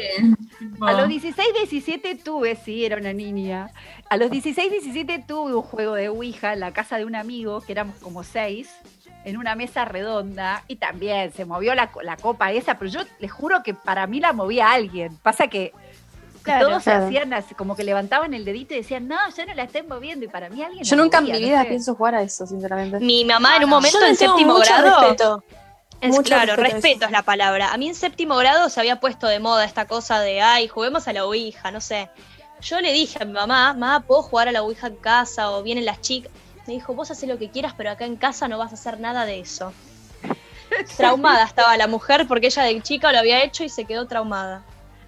[0.81, 3.69] A los 16, 17 tuve, sí, era una niña.
[4.09, 7.59] A los 16, 17 tuve un juego de Ouija en la casa de un amigo,
[7.59, 8.69] que éramos como seis,
[9.25, 13.01] en una mesa redonda, y también se movió la, co- la copa esa, pero yo
[13.19, 15.17] les juro que para mí la movía alguien.
[15.23, 15.73] Pasa que
[16.43, 17.01] Claro, todos claro.
[17.01, 19.83] se hacían así, como que levantaban el dedito y decían, no, yo no la estoy
[19.83, 21.69] moviendo, y para mí alguien Yo nunca en mi no vida sé.
[21.69, 22.99] pienso jugar a eso, sinceramente.
[22.99, 24.99] Mi mamá en un momento Yo en séptimo mucho grado.
[25.01, 25.43] respeto.
[26.01, 27.71] Es, Mucho claro, respeto es la palabra.
[27.71, 31.07] A mí en séptimo grado se había puesto de moda esta cosa de, ay, juguemos
[31.07, 32.09] a la Ouija, no sé.
[32.59, 35.51] Yo le dije a mi mamá, mamá, ¿puedo jugar a la Ouija en casa?
[35.51, 36.29] O vienen las chicas.
[36.67, 38.99] Me dijo, vos haces lo que quieras, pero acá en casa no vas a hacer
[38.99, 39.71] nada de eso.
[40.97, 44.63] Traumada estaba la mujer porque ella de chica lo había hecho y se quedó traumada.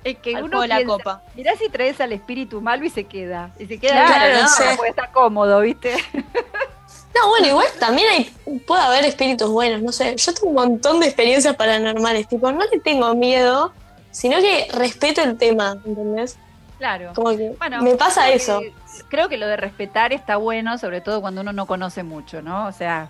[0.06, 1.22] Es que al uno de la piensa, copa.
[1.36, 3.50] mirá si traes al espíritu malo y se queda.
[3.60, 4.64] Y se queda Claro, no sé.
[4.78, 5.96] porque está cómodo, ¿viste?
[6.14, 10.16] No, bueno, igual también hay, puede haber espíritus buenos, no sé.
[10.18, 13.74] Yo tengo un montón de experiencias paranormales, tipo, no le tengo miedo,
[14.12, 16.38] sino que respeto el tema, ¿entendés?
[16.78, 17.14] Claro.
[17.16, 18.60] Como que Bueno, me pasa creo eso.
[18.60, 18.74] que-
[19.10, 22.68] creo que lo de respetar está bueno, sobre todo cuando uno no conoce mucho, ¿no?
[22.68, 23.10] O sea,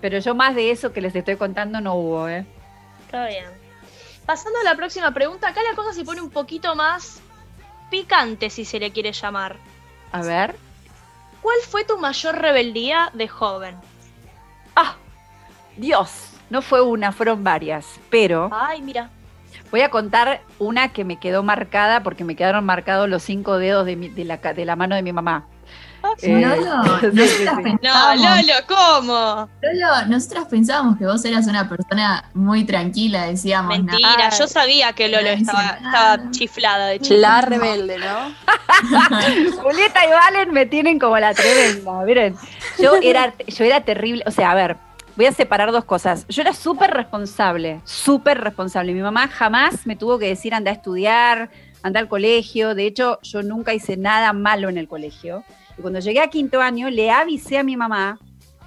[0.00, 2.44] pero yo más de eso que les estoy contando no hubo, ¿eh?
[3.04, 3.44] Está bien.
[4.26, 7.20] Pasando a la próxima pregunta, acá la cosa se pone un poquito más
[7.90, 9.56] picante, si se le quiere llamar.
[10.12, 10.56] A ver.
[11.42, 13.76] ¿Cuál fue tu mayor rebeldía de joven?
[14.74, 14.96] Ah,
[15.76, 16.30] Dios.
[16.50, 17.86] No fue una, fueron varias.
[18.10, 19.10] Pero Ay, mira.
[19.70, 23.84] voy a contar una que me quedó marcada porque me quedaron marcados los cinco dedos
[23.84, 25.46] de, mi- de la, de la mano de mi mamá.
[26.22, 27.76] Eh, Lolo, sí, sí, nosotras sí.
[27.82, 29.48] No, Lolo, ¿cómo?
[29.62, 33.78] Lolo, nosotras pensábamos que vos eras una persona muy tranquila, decíamos.
[33.78, 33.84] ¿no?
[33.84, 37.16] Mentira, yo sabía que Lolo estaba chiflada de chico.
[37.16, 38.34] La rebelde, ¿no?
[39.62, 42.36] Julieta y Valen me tienen como la tremenda, miren.
[42.78, 44.76] Yo era, yo era terrible, o sea, a ver,
[45.16, 46.26] voy a separar dos cosas.
[46.28, 48.92] Yo era súper responsable, súper responsable.
[48.92, 51.50] Mi mamá jamás me tuvo que decir anda a estudiar,
[51.82, 52.74] anda al colegio.
[52.74, 55.44] De hecho, yo nunca hice nada malo en el colegio.
[55.78, 58.18] Y cuando llegué a quinto año, le avisé a mi mamá,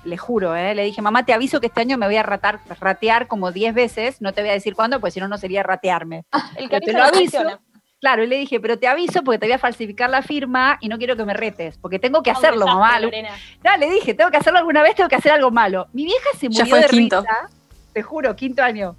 [0.03, 0.73] le juro, ¿eh?
[0.75, 3.73] le dije, mamá, te aviso que este año me voy a ratar, ratear como 10
[3.73, 6.25] veces, no te voy a decir cuándo, pues si no, no sería ratearme.
[6.57, 7.59] El Pero te lo aviso.
[7.99, 10.87] Claro, y le dije, pero te aviso porque te voy a falsificar la firma y
[10.87, 12.99] no quiero que me retes, porque tengo que hacerlo, desastre, mamá.
[12.99, 13.29] Lorena.
[13.63, 15.87] Ya, le dije, tengo que hacerlo alguna vez, tengo que hacer algo malo.
[15.93, 17.21] Mi vieja se Ya murió fue de quinto.
[17.21, 17.49] risa.
[17.97, 18.95] Te juro, quinto año.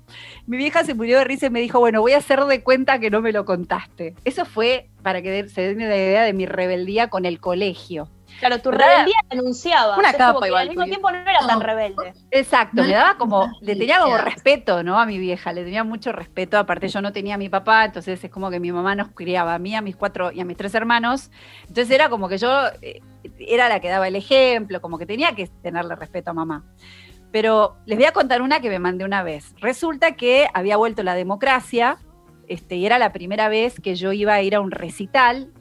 [0.48, 2.98] Mi vieja se murió de risa y me dijo, bueno, voy a hacer de cuenta
[2.98, 4.16] que no me lo contaste.
[4.24, 8.10] Eso fue para que se den una idea de mi rebeldía con el colegio.
[8.40, 9.96] Claro, tu rebeldía denunciaba.
[9.96, 12.12] Una capa igual, Al mismo tiempo no era tan rebelde.
[12.32, 14.98] Exacto, le daba como, le tenía como respeto, ¿no?
[14.98, 16.58] A mi vieja, le tenía mucho respeto.
[16.58, 19.54] Aparte, yo no tenía a mi papá, entonces es como que mi mamá nos criaba
[19.54, 21.30] a mí, a mis cuatro y a mis tres hermanos.
[21.68, 23.00] Entonces era como que yo eh,
[23.38, 26.64] era la que daba el ejemplo, como que tenía que tenerle respeto a mamá.
[27.32, 29.54] Pero les voy a contar una que me mandé una vez.
[29.60, 31.98] Resulta que había vuelto la democracia,
[32.46, 35.52] este, y era la primera vez que yo iba a ir a un recital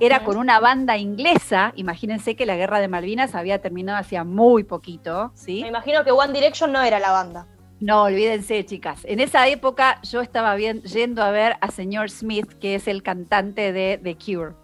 [0.00, 1.72] era con una banda inglesa.
[1.76, 5.62] Imagínense que la guerra de Malvinas había terminado hacía muy poquito, ¿sí?
[5.62, 7.46] Me imagino que One Direction no era la banda.
[7.80, 9.04] No, olvídense, chicas.
[9.04, 13.02] En esa época yo estaba bien, yendo a ver a señor Smith, que es el
[13.02, 14.54] cantante de The Cure.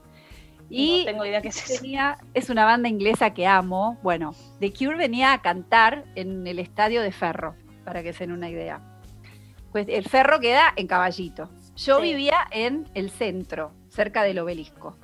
[0.70, 1.81] Y no tengo idea qué es eso.
[1.81, 3.98] tenía- es una banda inglesa que amo.
[4.02, 7.54] Bueno, The Cure venía a cantar en el estadio de Ferro,
[7.85, 8.81] para que se den una idea.
[9.72, 11.48] Pues el Ferro queda en Caballito.
[11.76, 12.02] Yo Sí.
[12.02, 14.96] vivía en el centro, cerca del obelisco.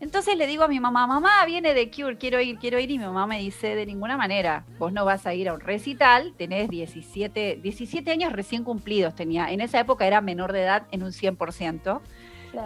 [0.00, 2.90] Entonces le digo a mi mamá, mamá, viene The Cure, quiero ir, quiero ir.
[2.90, 5.60] Y mi mamá me dice, de ninguna manera, vos no vas a ir a un
[5.60, 9.50] recital, tenés 17, 17 años recién cumplidos tenía.
[9.50, 12.02] En esa época era menor de edad en un 100%.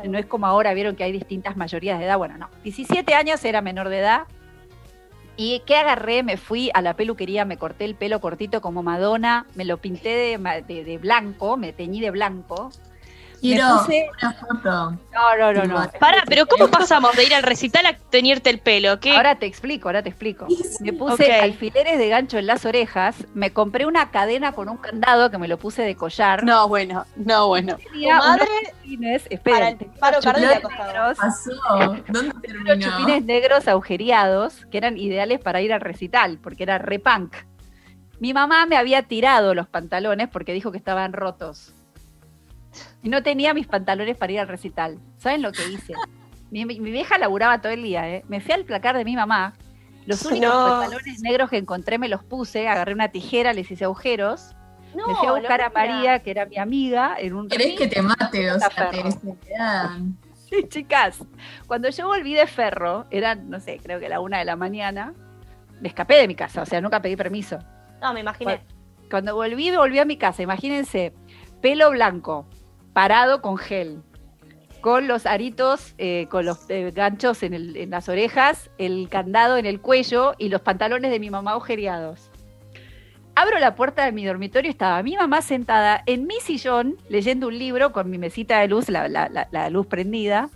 [0.08, 2.18] No es como ahora, vieron que hay distintas mayorías de edad.
[2.18, 2.48] Bueno, no.
[2.64, 4.22] 17 años era menor de edad.
[5.36, 6.22] ¿Y qué agarré?
[6.24, 10.08] Me fui a la peluquería, me corté el pelo cortito como Madonna, me lo pinté
[10.36, 12.70] de- de blanco, me teñí de blanco.
[13.40, 14.90] Quiero puse- una foto.
[15.12, 15.90] No, no, no, no.
[16.00, 18.98] Pará, pero ¿cómo pasamos de ir al recital a teñirte el pelo?
[19.00, 19.14] ¿Qué?
[19.16, 20.46] Ahora te explico, ahora te explico.
[20.80, 25.30] Me puse alfileres de gancho en las orejas, me compré una cadena con un candado
[25.30, 26.42] que me lo puse de collar.
[26.44, 27.76] No, bueno, no, bueno.
[27.92, 28.46] Tenía Tu madre
[28.82, 31.52] chupines, para esperen, el paro negros, Pasó.
[32.08, 32.74] ¿Dónde terminó?
[32.90, 37.34] chupines negros agujereados que eran ideales para ir al recital, porque era re punk.
[38.20, 41.72] Mi mamá me había tirado los pantalones porque dijo que estaban rotos.
[43.02, 44.98] Y no tenía mis pantalones para ir al recital.
[45.18, 45.94] ¿Saben lo que hice?
[46.50, 48.24] Mi, mi- mi vieja laburaba todo el día, ¿eh?
[48.28, 49.54] Me fui al placar de mi mamá.
[50.06, 50.64] Los únicos No.
[50.64, 54.54] pantalones negros que encontré me los puse, agarré una tijera, les hice agujeros.
[54.94, 55.68] No, me fui a buscar a.
[55.70, 58.50] María, que era mi amiga, en un ¿Querés que te mate?
[58.50, 59.02] O sea, te.
[60.48, 61.18] Sí, chicas,
[61.66, 65.12] cuando yo volví de Ferro, eran, no sé, creo que la una de la mañana,
[65.82, 67.58] me escapé de mi casa, o sea, nunca pedí permiso.
[68.00, 68.62] No, me imaginé.
[69.10, 71.12] Cuando volví, volví a mi casa, imagínense,
[71.60, 72.46] pelo blanco,
[73.02, 74.02] parado con gel,
[74.80, 79.56] con los aritos, eh, con los eh, ganchos en, el- en las orejas, el candado
[79.56, 82.28] en el cuello y los pantalones de mi mamá agujereados.
[83.36, 87.56] Abro la puerta de mi dormitorio, estaba mi mamá sentada en mi sillón leyendo un
[87.56, 90.50] libro con mi mesita de luz, la, la- la- la luz prendida.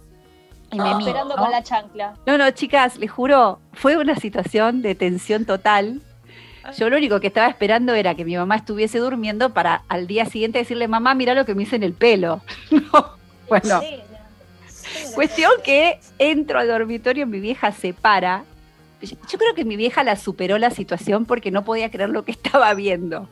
[0.73, 1.43] Y me mira, Esperando ¿no?
[1.43, 2.15] con la chancla.
[2.27, 6.01] No, no, chicas, les juro, fue una situación de tensión total.
[6.79, 10.27] Yo lo único que estaba esperando era que mi mamá estuviese durmiendo para al día
[10.27, 12.41] siguiente decirle, mamá, mira lo que me hice en el pelo.
[12.71, 13.17] No,
[13.49, 13.81] bueno,
[14.75, 18.45] Sí, cuestión que entro al dormitorio, mi vieja se para.
[19.01, 22.31] Yo creo que mi vieja la superó la situación porque no podía creer lo que
[22.33, 23.29] estaba viendo.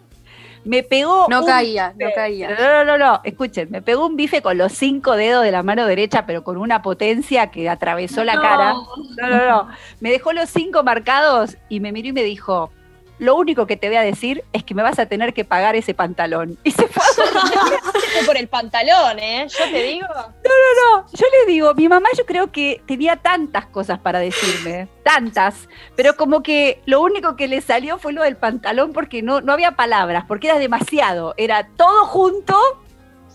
[0.65, 1.27] Me pegó.
[1.31, 2.51] No un caía, no caía.
[2.51, 5.63] No, no, no, no, escuchen, me pegó un bife con los cinco dedos de la
[5.63, 8.43] mano derecha, pero con una potencia que atravesó la No.
[8.43, 8.73] cara.
[8.75, 9.69] No, no, no.
[10.01, 12.71] Me dejó los cinco marcados y me miró y me dijo,
[13.21, 15.77] lo único que te voy a decir es que me vas a tener que pagar
[15.77, 16.59] ese pantalón.
[16.65, 19.47] Y se fue a por el pantalón, ¿eh?
[19.49, 20.09] Yo te digo.
[20.09, 25.69] No, yo le digo, mi mamá yo creo que tenía tantas cosas para decirme, tantas,
[25.97, 29.53] pero como que lo único que le salió fue lo del pantalón porque no, no
[29.53, 32.57] había palabras, porque era demasiado, era todo junto,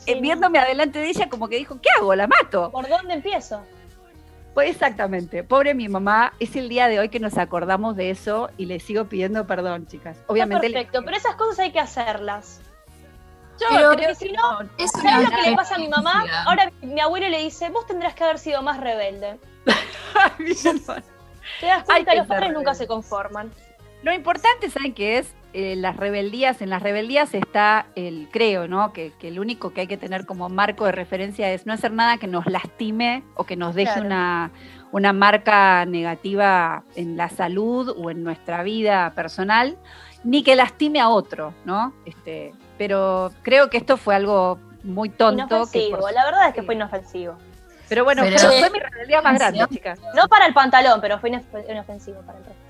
[0.05, 2.13] Sí, eh, viéndome adelante de ella como que dijo, ¿qué hago?
[2.15, 2.71] ¿La mato?
[2.71, 3.61] ¿Por dónde empiezo?
[4.55, 8.49] Pues exactamente, pobre mi mamá, es el día de hoy que nos acordamos de eso
[8.55, 10.17] y le sigo pidiendo perdón, chicas.
[10.27, 10.67] Obviamente.
[10.67, 12.61] Está perfecto, pero esas cosas hay que hacerlas.
[13.59, 16.23] Yo Pero creo que si no, Es ¿Sabes lo que le pasa a mi mamá?
[16.45, 19.39] Ahora mi abuelo le dice, vos tendrás que haber sido más rebelde.
[21.59, 23.51] Te das cuenta, que los padres nunca se conforman.
[24.03, 25.33] Lo importante, ¿saben qué es?
[25.57, 28.91] Eh, las rebeldías, en las rebeldías está el creo, ¿no?
[28.91, 31.93] Que, que el único que hay que tener como marco de referencia es no hacer
[31.93, 34.05] nada que nos lastime o que nos deje Claro.
[34.07, 34.51] una,
[34.91, 39.77] una marca negativa en la salud o en nuestra vida personal,
[40.25, 41.93] ni que lastime a otro, ¿no?
[42.05, 45.47] Este, pero creo que esto fue algo muy tonto.
[45.47, 47.37] que Inofensivo, por- la verdad es que fue inofensivo.
[47.87, 50.01] Pero bueno, Pero- pero fue mi rebeldía más grande, chicas.
[50.15, 52.64] No para el pantalón, pero fue inof- inofensivo para el resto.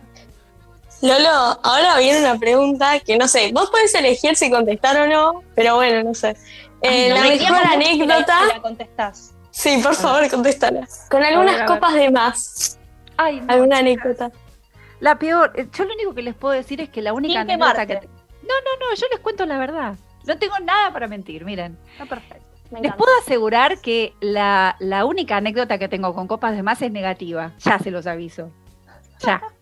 [1.01, 5.43] Lolo, ahora viene una pregunta que no sé, vos podés elegir si contestar o no,
[5.53, 6.35] pero bueno, no sé.
[6.81, 9.33] Eh, la Deberíamos mejor ver si la- anécdota, si la contestás.
[9.51, 10.87] sí, por favor, contéstala.
[11.09, 11.75] Con algunas ver, a ver.
[11.79, 12.79] copas de más,
[13.17, 14.31] Ay, no, alguna anécdota.
[14.99, 17.51] La peor, eh, yo lo único que les puedo decir es que la única Sin
[17.51, 17.93] anécdota que...
[17.95, 19.95] No, no, no, yo les cuento la verdad.
[20.25, 21.77] No tengo nada para mentir, miren.
[21.91, 22.45] Está perfecto.
[22.71, 26.81] Me Les puedo asegurar que la, la única anécdota que tengo con copas de más
[26.81, 27.51] es negativa.
[27.59, 28.49] Ya se los aviso.
[29.19, 29.41] Ya.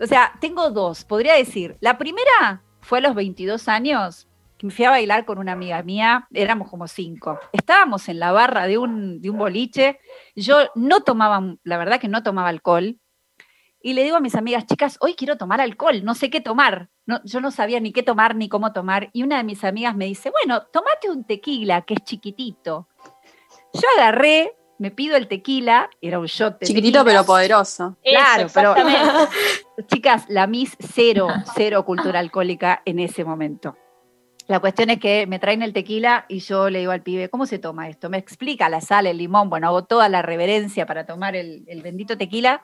[0.00, 1.04] O sea, tengo dos.
[1.04, 4.28] Podría decir, la primera fue a los 22 años,
[4.58, 7.38] que me fui a bailar con una amiga mía, éramos como cinco.
[7.52, 9.98] Estábamos en la barra de un, de un boliche.
[10.36, 12.98] Yo no tomaba, la verdad que no tomaba alcohol.
[13.80, 16.88] Y le digo a mis amigas, chicas, hoy quiero tomar alcohol, no sé qué tomar.
[17.24, 19.10] Yo no sabía ni qué tomar ni cómo tomar.
[19.12, 22.88] Y una de mis amigas me dice, bueno, tomate un tequila, que es chiquitito.
[23.74, 27.20] Yo agarré, me pido el tequila, era un shot de Chiquitito tequila.
[27.20, 27.96] pero poderoso.
[28.02, 28.74] Eso, Claro, pero-.
[29.88, 33.76] Chicas, la Miss cero, cero cultura alcohólica en ese momento.
[34.46, 37.46] La cuestión es que me traen el tequila y yo le digo al pibe, ¿cómo
[37.46, 38.10] se toma esto?
[38.10, 41.80] Me explica la sal, el limón, bueno, hago toda la reverencia para tomar el, el
[41.80, 42.62] bendito tequila.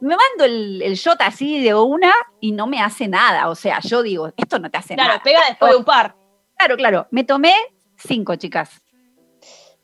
[0.00, 3.48] Me mando el, el shot así de una y no me hace nada.
[3.48, 5.22] O sea, yo digo, esto no te hace Claro, nada.
[5.22, 6.14] pega después de un par.
[6.56, 7.06] Claro, claro.
[7.10, 7.54] Me tomé
[7.96, 8.80] cinco, chicas.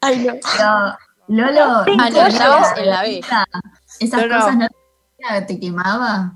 [0.01, 0.33] Ay, no.
[0.35, 0.97] Pero,
[1.29, 3.21] Lolo, Cinco ¿y la shots verdad, en la B.
[4.01, 6.33] Esas cosas no te- te quemaba.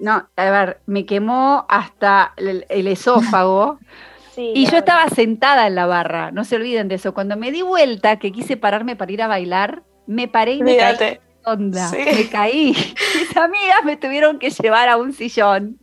[0.00, 3.78] No, a ver, me quemó hasta el, el esófago.
[4.34, 7.14] Sí, Y yo estaba sentada en la barra, no se olviden de eso.
[7.14, 10.76] Cuando me di vuelta, que quise pararme para ir a bailar, me paré y me
[10.76, 11.04] caí Olvídate.
[11.04, 11.86] de onda.
[11.88, 11.98] Sí.
[12.04, 12.70] Me caí.
[13.16, 15.78] Mis amigas me tuvieron que llevar a un sillón.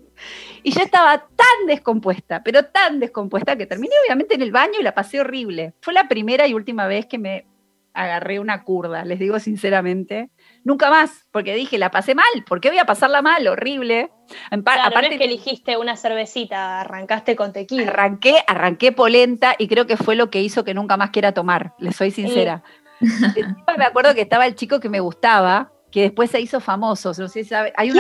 [0.64, 4.84] Y yo estaba tan descompuesta, pero tan descompuesta que terminé obviamente en el baño y
[4.84, 5.74] la pasé horrible.
[5.82, 7.46] Fue la primera y última vez que me
[7.94, 10.30] agarré una curda, les digo sinceramente.
[10.64, 12.26] Nunca más, porque dije, la pasé mal.
[12.48, 13.48] ¿Por qué voy a pasarla mal?
[13.48, 14.12] Horrible.
[14.50, 17.90] Claro, aparte, no es que eligiste una cervecita, arrancaste con tequila.
[17.90, 21.74] Arranqué, arranqué polenta y creo que fue lo que hizo que nunca más quiera tomar,
[21.80, 22.64] les soy sincera.
[23.02, 27.10] Encima me acuerdo que estaba el chico que me gustaba, que después se hizo famoso,
[27.10, 27.74] no sé si sabe.
[27.76, 28.00] Hay un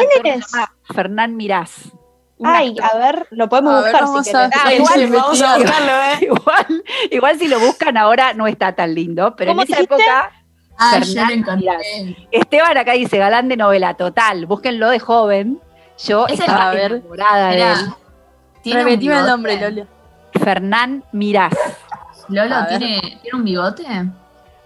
[0.93, 1.91] Fernán Mirás.
[2.43, 4.49] Ay, a ver, lo podemos A buscar si a-.
[4.63, 6.17] Ah, igual, sí, vamos a buscarlo, ¿eh?
[6.21, 9.95] igual, igual si lo buscan ahora no está tan lindo, pero en ¿Cómo esa dijiste?
[9.95, 10.31] época,
[10.83, 10.99] Ah.
[12.31, 15.59] Esteban acá dice galán de novela, total, búsquenlo de joven.
[16.05, 16.91] Yo Ese- estaba a ver.
[16.93, 17.89] enamorada de Esperá, él.
[18.63, 19.87] ¿tiene un Repetime el nombre, Lolo.
[20.43, 21.53] Fernán Mirás.
[22.29, 22.55] Lolo.
[22.69, 23.85] ¿tiene, ¿tiene un bigote?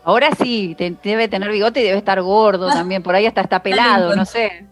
[0.05, 3.03] Ahora sí, te- debe tener bigote y debe estar gordo también.
[3.03, 4.67] Por ahí hasta está pelado, no sé.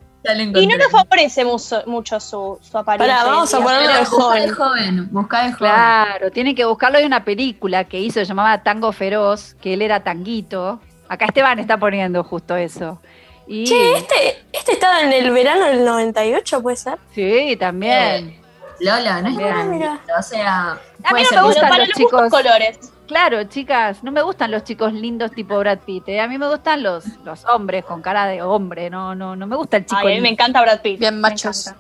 [0.56, 3.18] Y no nos favorece mucho, mucho su, su apariencia.
[3.18, 4.50] Pará, vamos a ponerlo de Busca de joven.
[4.56, 5.58] joven, busca de joven.
[5.58, 6.98] Claro, tienen que buscarlo.
[6.98, 10.80] Hay una película que hizo, se llamaba Tango Feroz, que él era tanguito.
[11.10, 13.02] Acá Esteban está poniendo justo eso.
[13.48, 16.98] Y Che, este, este estaba en el verano del 98, ¿puede ser?
[17.14, 18.40] sí, también.
[18.80, 20.00] Lola, no es tan Mira.
[20.18, 20.72] O sea,
[21.04, 22.30] A mí no me gustan para los los chicos.
[22.30, 22.80] colores.
[23.08, 26.08] Claro, chicas, no me gustan los chicos lindos tipo Brad Pitt.
[26.08, 26.22] ¿eh?
[26.22, 28.90] A mí me gustan los, los hombres con cara de hombre.
[28.90, 30.02] No, no, no me gusta el chico.
[30.08, 31.00] Ay, a mí me encanta Brad Pitt.
[31.00, 31.74] Bien machos.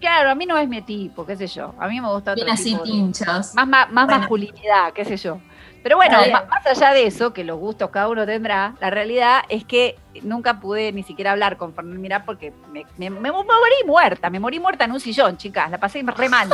[0.00, 1.74] Claro, a mí no es mi tipo, qué sé yo.
[1.80, 3.26] A mí me gusta otro Bien así tipo pinchos.
[3.26, 4.18] más, ma- más Bueno.
[4.20, 5.38] masculinidad, qué sé yo.
[5.82, 6.18] Pero bueno,
[6.50, 10.60] más allá de eso, que los gustos cada uno tendrá, la realidad es que nunca
[10.60, 13.46] pude ni siquiera hablar con Fernando Mirá porque me, me- me- me morí
[13.86, 16.48] muerta, me morí muerta en un sillón, chicas, la pasé re mal.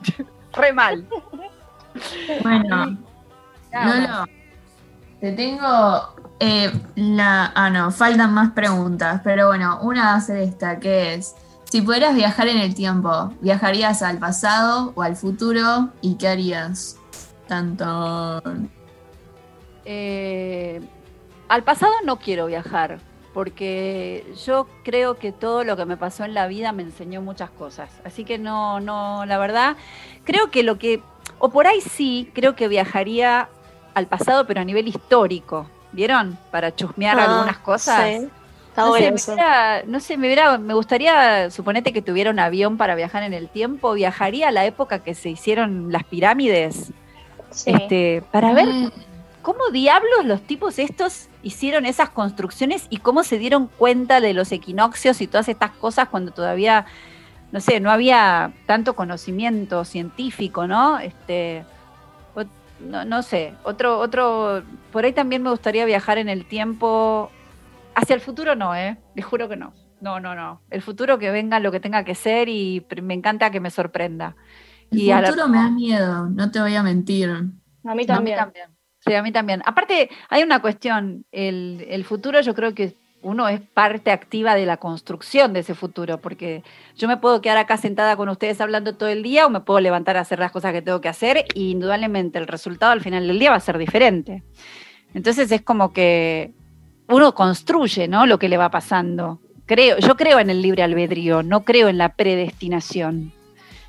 [0.52, 1.06] re mal.
[2.42, 2.96] Bueno,
[3.74, 4.08] Más.
[4.08, 4.26] Lolo,
[5.20, 7.52] te tengo eh, la...
[7.54, 11.82] Ah, no, faltan más preguntas, pero bueno, una va a ser esta, que es, si
[11.82, 15.90] pudieras viajar en el tiempo, ¿viajarías al pasado o al futuro?
[16.00, 16.98] ¿Y qué harías?
[17.48, 18.42] Tanto...
[19.86, 20.80] Eh,
[21.48, 23.00] al pasado no quiero viajar,
[23.32, 27.50] porque yo creo que todo lo que me pasó en la vida me enseñó muchas
[27.50, 27.90] cosas.
[28.04, 29.76] Así que no, no, la verdad,
[30.24, 31.02] creo que lo que,
[31.38, 33.48] o por ahí sí, creo que viajaría
[33.94, 35.68] al pasado, pero a nivel histórico.
[35.92, 36.36] ¿Vieron?
[36.50, 38.02] Para chusmear Ah, algunas cosas.
[38.20, 38.28] sí.
[38.68, 39.32] Está No sé, me eso.
[39.34, 43.32] hubiera- no sé, me hubiera- me gustaría, suponete que tuviera un avión para viajar en
[43.32, 46.90] el tiempo, viajaría a la época que se hicieron las pirámides,
[47.50, 47.70] Sí.
[47.70, 48.90] este, para ver Mm,
[49.42, 54.50] cómo diablos los tipos estos hicieron esas construcciones y cómo se dieron cuenta de los
[54.50, 56.84] equinoccios y todas estas cosas cuando todavía,
[57.52, 60.98] no sé, no había tanto conocimiento científico, ¿no?
[60.98, 61.64] Este,
[62.84, 64.62] no, no sé, otro, otro,
[64.92, 67.30] por ahí también me gustaría viajar en el tiempo,
[67.94, 68.96] hacia el futuro no, ¿eh?
[69.14, 69.72] Les juro que no.
[70.00, 70.60] No, no, no.
[70.70, 74.36] El futuro que venga lo que tenga que ser y me encanta que me sorprenda.
[74.90, 77.30] El Y la- futuro me da miedo, no te voy a mentir.
[77.30, 77.50] A mí
[77.86, 78.36] a mí también.
[78.38, 78.66] también.
[79.00, 79.62] Sí, a mí también.
[79.66, 81.24] Aparte, hay una cuestión.
[81.32, 82.94] El, el futuro, yo creo que
[83.24, 86.62] uno es parte activa de la construcción de ese futuro, porque
[86.96, 89.80] yo me puedo quedar acá sentada con ustedes hablando todo el día o me puedo
[89.80, 93.26] levantar a hacer las cosas que tengo que hacer y indudablemente el resultado al final
[93.26, 94.42] del día va a ser diferente.
[95.14, 96.52] Entonces es como que
[97.08, 98.26] uno construye, ¿no?
[98.26, 99.40] Lo que le va pasando.
[99.66, 103.32] Creo, yo creo en el libre albedrío, no creo en la predestinación.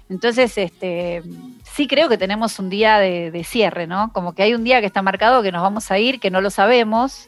[0.09, 1.23] Entonces, este,
[1.63, 4.11] sí creo que tenemos un día de, cierre, ¿no?
[4.13, 6.41] Como que hay un día que está marcado que nos vamos a ir, que no
[6.41, 7.27] lo sabemos.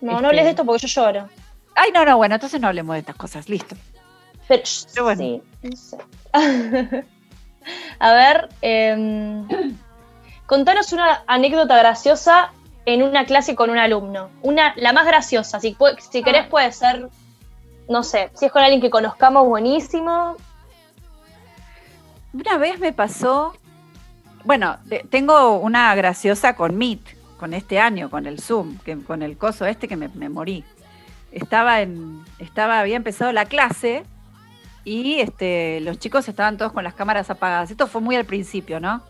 [0.00, 1.28] No, Este- no hables de esto porque yo lloro.
[1.76, 3.76] Ay, no, no, bueno, entonces no hablemos de estas cosas, listo.
[4.48, 5.20] Pero, Pero bueno.
[5.22, 5.98] sí, no sé.
[8.00, 9.46] A ver, em,
[10.46, 12.52] contanos una anécdota graciosa
[12.86, 14.30] en una clase con un alumno.
[14.42, 15.76] Una, la más graciosa, si,
[16.10, 17.08] si querés puede ser,
[17.88, 20.36] no sé, si es con alguien que conozcamos, buenísimo.
[22.32, 23.54] Una vez me pasó,
[24.44, 24.78] bueno,
[25.10, 27.00] tengo una graciosa con Meet,
[27.40, 30.62] con este año, con el Zoom, que, con el coso este que me, me morí.
[31.32, 34.04] Estaba en, estaba, había empezado la clase
[34.84, 37.70] y este, los chicos estaban todos con las cámaras apagadas.
[37.70, 39.02] Esto fue muy al principio, ¿no?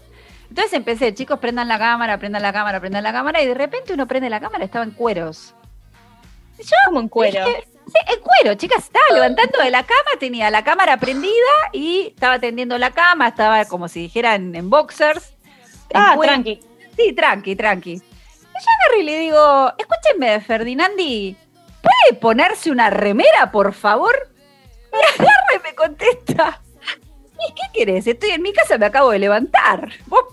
[0.48, 3.92] Entonces empecé, chicos, prendan la cámara, prendan la cámara, prendan la cámara, y de repente
[3.92, 5.54] uno prende la cámara, estaba en cueros.
[6.86, 7.44] Como en cuero.
[7.46, 11.32] Dije, sí, en cuero, chicas, estaba levantando de la cama, tenía la cámara prendida
[11.72, 15.34] y estaba tendiendo la cama, estaba como si dijera en, boxers.
[15.94, 16.60] Ah, tranqui.
[16.96, 18.02] Sí, tranqui, tranqui.
[18.60, 21.36] Agarré y le digo, escúchenme, Ferdinandi,
[21.82, 24.14] ¿puede ponerse una remera, por favor?
[24.92, 26.60] Y agarra y me contesta,
[27.48, 28.06] ¿y qué querés?
[28.06, 29.88] Estoy en mi casa, me acabo de levantar.
[30.06, 30.24] Vos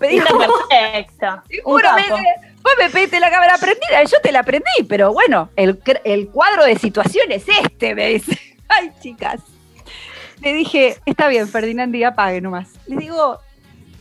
[1.48, 2.16] Seguro capo.
[2.62, 6.28] vos me pediste la cámara prendida y yo te la prendí, pero bueno, el, el
[6.28, 8.38] cuadro de situación es este, me dice.
[8.68, 9.40] Ay, chicas.
[10.42, 12.68] Le dije, está bien, Ferdinand, y apague nomás.
[12.86, 13.40] Le digo,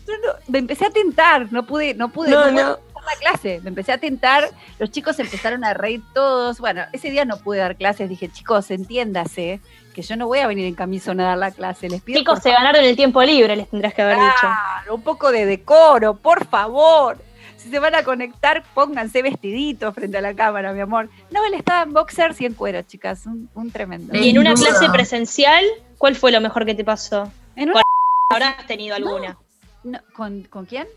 [0.07, 2.69] no, no, me empecé a tentar, no pude, no pude, No, no pude no.
[2.71, 4.49] hacer la clase, me empecé a tentar,
[4.79, 6.59] los chicos empezaron a reír todos.
[6.59, 9.59] Bueno, ese día no pude dar clases, dije, chicos, entiéndase
[9.93, 12.39] que yo no voy a venir en camisón a dar la clase, les pido Chicos,
[12.43, 14.31] se ganaron el tiempo libre, les tendrás que haber dicho.
[14.41, 17.17] Claro, un poco de decoro, por favor.
[17.57, 21.09] Si se van a conectar, pónganse vestiditos frente a la cámara, mi amor.
[21.31, 23.25] No, él estaba en boxers y en cuero, chicas.
[23.25, 24.15] Un, un tremendo.
[24.15, 25.65] Y en una clase presencial,
[25.97, 27.31] ¿cuál fue lo mejor que te pasó?
[27.55, 27.81] En una-
[28.29, 29.37] Habrás tenido alguna.
[29.83, 30.87] no, ¿con, ¿Con quién?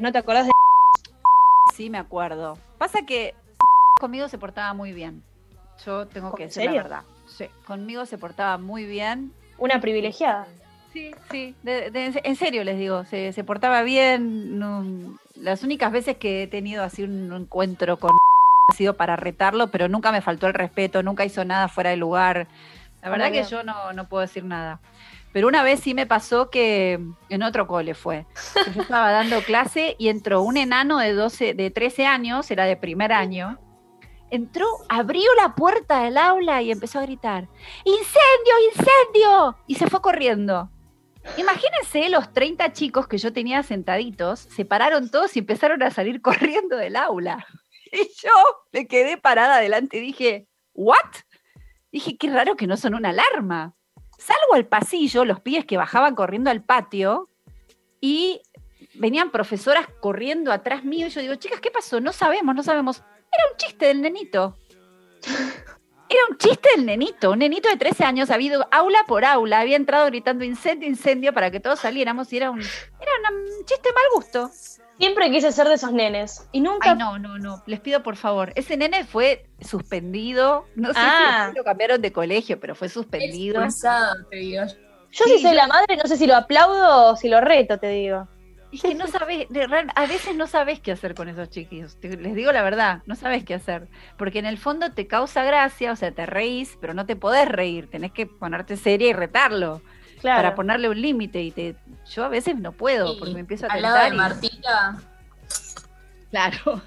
[0.00, 0.50] ¿No te acordás de
[1.74, 2.56] Sí, me acuerdo.
[2.78, 3.34] Pasa que
[4.00, 5.22] conmigo se portaba muy bien.
[5.84, 7.02] Yo tengo que ¿En decir la verdad.
[7.26, 9.32] Sí, conmigo se portaba muy bien.
[9.58, 10.46] una privilegiada?
[10.92, 14.58] Sí, sí, de- de- en serio les digo, se, se portaba bien.
[14.60, 18.12] no- las únicas veces que he tenido así un encuentro con
[18.70, 21.96] ha sido para retarlo, pero nunca me faltó el respeto, nunca hizo nada fuera de
[21.96, 22.46] lugar.
[23.02, 24.80] La verdad que yo no, no puedo decir nada.
[25.34, 28.24] Pero una vez sí me pasó que en otro cole fue.
[28.72, 32.76] Yo estaba dando clase y entró un enano de 12, de 13 años, era de
[32.76, 33.58] primer año.
[34.30, 37.48] Entró, abrió la puerta del aula y empezó a gritar:
[37.84, 39.56] ¡Incendio, incendio!
[39.66, 40.70] Y se fue corriendo.
[41.36, 46.22] Imagínense los 30 chicos que yo tenía sentaditos, se pararon todos y empezaron a salir
[46.22, 47.44] corriendo del aula.
[47.90, 48.30] Y yo
[48.72, 50.98] me quedé parada adelante y dije, ¿what?
[51.90, 53.74] Dije, qué raro que no son una alarma.
[54.24, 57.28] Salgo al pasillo, los pibes que bajaban corriendo al patio
[58.00, 58.40] y
[58.94, 62.00] venían profesoras corriendo atrás mío y yo digo, chicas, ¿qué pasó?
[62.00, 63.00] No sabemos, no sabemos.
[63.00, 64.56] Era un chiste del nenito.
[65.26, 69.60] Era un chiste del nenito, un nenito de 13 años, había ido aula por aula,
[69.60, 73.88] había entrado gritando incendio, incendio para que todos saliéramos y era un, era un chiste
[73.88, 74.50] de mal gusto.
[74.98, 76.48] Siempre quise ser de esos nenes.
[76.52, 76.92] Y nunca.
[76.92, 78.52] Ay, no, no, no, les pido por favor.
[78.54, 81.18] Ese nene fue suspendido, no sé Ah.
[81.18, 83.56] si después lo cambiaron de colegio, pero fue suspendido.
[83.62, 84.62] Expulsado, te digo.
[84.64, 87.40] Yo, Sí, si soy yo- la madre, no sé si lo aplaudo o si lo
[87.40, 88.28] reto, te digo.
[88.72, 91.96] Es que no sabes, de a veces no sabes qué hacer con esos chiquillos.
[92.00, 93.86] Te- les digo la verdad, no sabes qué hacer.
[94.18, 97.48] Porque en el fondo te causa gracia, o sea, te reís, pero no te podés
[97.48, 97.88] reír.
[97.88, 99.80] Tenés que ponerte seria y retarlo
[100.24, 100.38] Claro.
[100.42, 101.42] para ponerle un límite.
[101.42, 101.76] Y te,
[102.10, 104.96] yo a veces no puedo, porque me empiezo a Al lado de y- Martita,
[106.30, 106.80] Claro.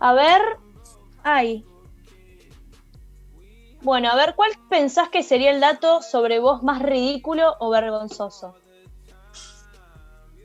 [0.00, 0.40] A ver.
[1.22, 1.64] Ay.
[3.82, 8.56] Bueno, a ver, ¿cuál pensás que sería el dato sobre vos más ridículo o vergonzoso?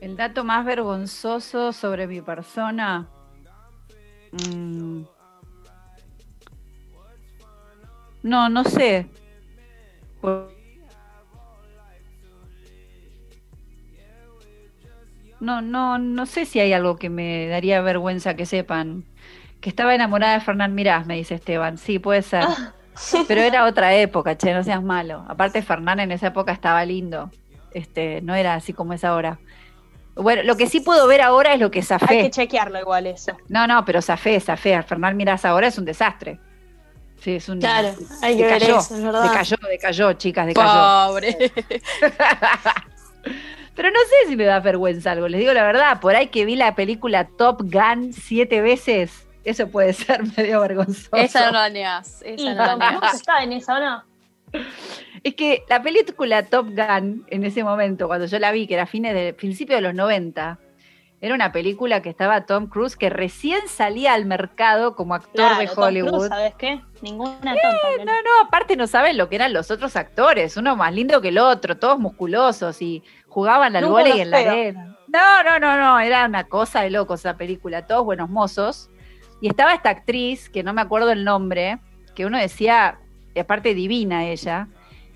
[0.02, 3.08] El dato más vergonzoso sobre mi persona.
[4.32, 5.02] Mm.
[8.22, 9.06] No, no sé.
[10.20, 10.52] Por-
[15.40, 19.04] No, no, no sé si hay algo que me daría vergüenza que sepan.
[19.60, 21.78] Que estaba enamorada de Fernán Mirás, me dice Esteban.
[21.78, 22.44] Sí, puede ser.
[23.26, 25.24] Pero era otra época, che, no seas malo.
[25.28, 27.30] Aparte, Fernán en esa época estaba lindo.
[27.72, 29.38] Este, no era así como es ahora.
[30.14, 32.18] Bueno, lo que sí puedo ver ahora es lo que Hay zafé.
[32.22, 33.32] que chequearlo igual eso.
[33.48, 34.80] No, no, pero zafé, zafé.
[34.82, 36.38] Fernán Mirás ahora es un desastre.
[37.22, 37.60] Sí, es un.
[37.60, 39.22] Claro, hay que ver decayó, eso, es verdad.
[39.22, 41.08] Decayó, decayó, chicas, decayó.
[41.08, 41.36] Pobre.
[43.74, 46.00] Pero no sé si me da vergüenza algo, les digo la verdad.
[46.00, 51.14] Por ahí que vi la película Top Gun siete veces, eso puede ser medio vergonzoso.
[51.16, 52.24] Esa no la negas.
[52.26, 54.04] Y Esa no la está en esa, ¿o no?
[55.22, 58.86] Es que la película Top Gun, en ese momento, cuando yo la vi, que era
[58.86, 60.58] fines de, principio de los 90,
[61.22, 65.58] era una película que estaba Tom Cruise, que recién salía al mercado como actor Claro,
[65.60, 66.28] de Tom Cruise, Hollywood.
[66.28, 66.80] ¿sabes qué?
[67.00, 68.04] Ninguna tonta.
[68.04, 71.28] No, no, aparte no saben lo que eran los otros actores, uno más lindo que
[71.28, 74.98] el otro, todos musculosos y jugaban al vóley los en la arena.
[75.06, 78.90] No, no, no, no, era una cosa de locos esa película, todos buenos mozos.
[79.40, 81.78] Y estaba esta actriz, que no me acuerdo el nombre,
[82.16, 82.98] que uno decía,
[83.32, 84.66] y aparte divina ella.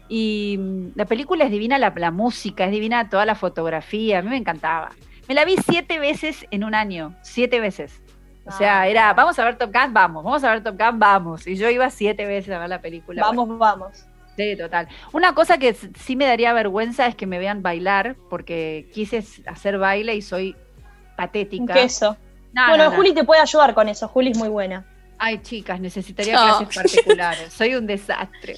[0.08, 4.22] Y mm, la película es divina, la, la música, es divina toda la fotografía, a
[4.22, 4.90] mí me encantaba.
[5.28, 8.00] Me la vi siete veces en un año, siete veces.
[8.46, 8.88] O sea, Ah.
[8.88, 11.46] era, vamos a ver Top Gun, vamos, vamos a ver Top Gun, vamos.
[11.46, 13.22] Y yo iba siete veces a ver la película.
[13.22, 14.06] Vamos, vamos.
[14.36, 14.86] Sí, total.
[15.12, 19.78] Una cosa que sí me daría vergüenza es que me vean bailar, porque quise hacer
[19.78, 21.74] baile y soy Un patética.
[21.74, 22.16] queso.
[22.52, 22.96] No, bueno, no, no.
[22.96, 24.06] Juli te puede ayudar con eso.
[24.08, 24.84] Juli es muy buena.
[25.18, 26.58] Ay, chicas, necesitaría No.
[26.68, 27.52] clases particulares.
[27.52, 28.56] Soy un desastre.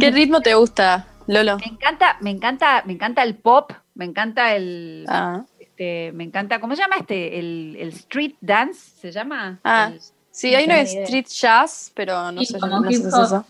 [0.00, 1.58] ¿Qué ritmo te gusta, Lolo?
[1.58, 6.60] Me encanta, me encanta, me encanta el pop, me encanta el, Ah, este, me encanta,
[6.60, 7.38] ¿cómo se llama este?
[7.38, 9.58] El, el street dance, ¿se llama?
[9.64, 12.88] Ah, El- sí, hay No uno de street jazz, pero no Sí, sé, como no
[12.90, 13.24] sé hip si es hop.
[13.24, 13.46] eso.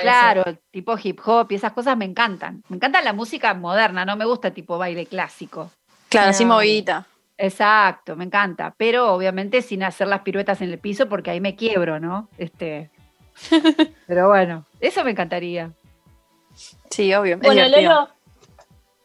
[0.00, 0.58] Claro, ser.
[0.70, 2.62] tipo hip hop y esas cosas me encantan.
[2.68, 5.70] Me encanta la música moderna, no me gusta tipo baile clásico.
[6.08, 6.54] Claro, así No.
[6.54, 7.06] movidita.
[7.36, 11.56] Exacto, me encanta, pero obviamente sin hacer las piruetas en el piso porque ahí me
[11.56, 12.28] quiebro, ¿no?
[12.38, 12.90] Este,
[14.06, 15.72] pero bueno, eso me encantaría.
[16.90, 17.38] Sí, obvio.
[17.38, 17.66] Bueno.
[17.68, 18.08] Lolo,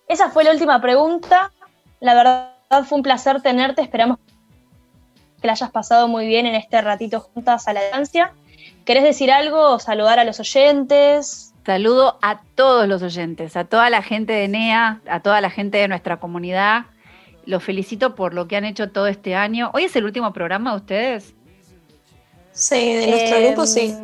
[0.07, 1.51] esa fue la última pregunta.
[1.99, 2.51] La verdad
[2.85, 3.81] fue un placer tenerte.
[3.81, 4.17] Esperamos
[5.41, 8.33] que la hayas pasado muy bien en este ratito juntas a la distancia.
[8.85, 11.53] ¿Querés decir algo o saludar a los oyentes?
[11.65, 15.79] Saludo a todos los oyentes, a toda la gente de NEA, a toda la gente
[15.79, 16.85] de nuestra comunidad.
[17.45, 19.71] Los felicito por lo que han hecho todo este año.
[19.73, 21.33] Hoy es el último programa de ustedes.
[22.51, 23.95] Sí, de nuestro Eh, grupo sí.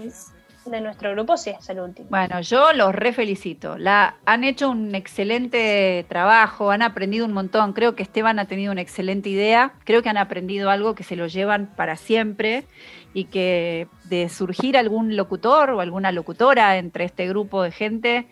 [0.72, 2.08] De nuestro grupo sí, es el último.
[2.10, 3.78] Bueno, yo los refelicito.
[3.78, 7.74] La, han hecho un excelente trabajo, han aprendido un montón.
[7.74, 9.74] Creo que Esteban ha tenido una excelente idea.
[9.84, 12.64] Creo que han aprendido algo que se lo llevan para siempre
[13.14, 18.28] y que de surgir algún locutor o alguna locutora entre este grupo de gente,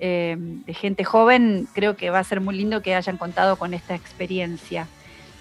[0.00, 3.72] eh, de gente joven, creo que va a ser muy lindo que hayan contado con
[3.72, 4.88] esta experiencia.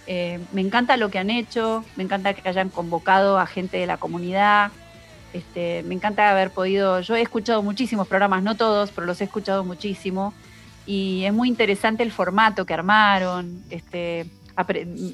[0.06, 3.88] Eh, me encanta lo que han hecho, me encanta que hayan convocado a gente de
[3.88, 4.72] la comunidad,
[5.34, 9.26] este, me encanta haber podido, yo he escuchado muchísimos programas, no todos, pero los he
[9.26, 10.34] escuchado muchísimo.
[10.86, 13.64] Y es muy interesante el formato que armaron.
[13.70, 14.26] Este,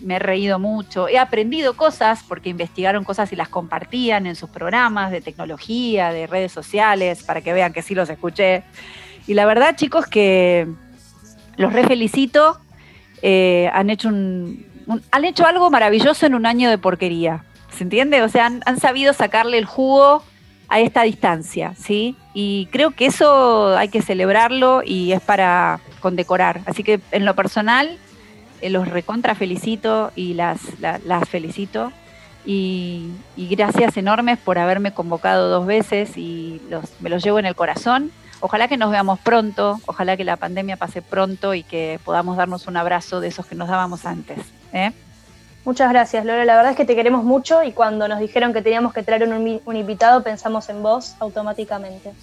[0.04, 1.08] me he reído mucho.
[1.08, 6.28] He aprendido cosas porque investigaron cosas y las compartían en sus programas de tecnología, de
[6.28, 8.64] redes sociales, para que vean que sí los escuché.
[9.28, 10.68] Y la verdad, chicos, que
[11.56, 12.60] los re felicito.
[13.22, 14.66] Eh, han hecho un-
[15.12, 17.44] han hecho algo maravilloso en un año de porquería.
[17.80, 18.22] ¿Se entiende?
[18.24, 20.22] O sea, han, sabido sacarle el jugo
[20.68, 22.18] a esta distancia, ¿sí?
[22.34, 26.60] Y creo que eso hay que celebrarlo y es para condecorar.
[26.66, 27.98] Así que en lo personal,
[28.60, 31.94] eh, los recontra felicito y las, la- las felicito.
[32.46, 36.62] Y, gracias enormes por haberme convocado dos veces y
[37.00, 38.12] me los llevo en el corazón.
[38.42, 42.68] Ojalá que nos veamos pronto, ojalá que la pandemia pase pronto y que podamos darnos
[42.68, 44.40] un abrazo de esos que nos dábamos antes.
[44.74, 44.92] ¿eh?
[45.66, 46.46] Muchas gracias, Lola.
[46.46, 49.24] La verdad es que te queremos mucho y cuando nos dijeron que teníamos que traer
[49.24, 52.14] un, un invitado pensamos en vos automáticamente.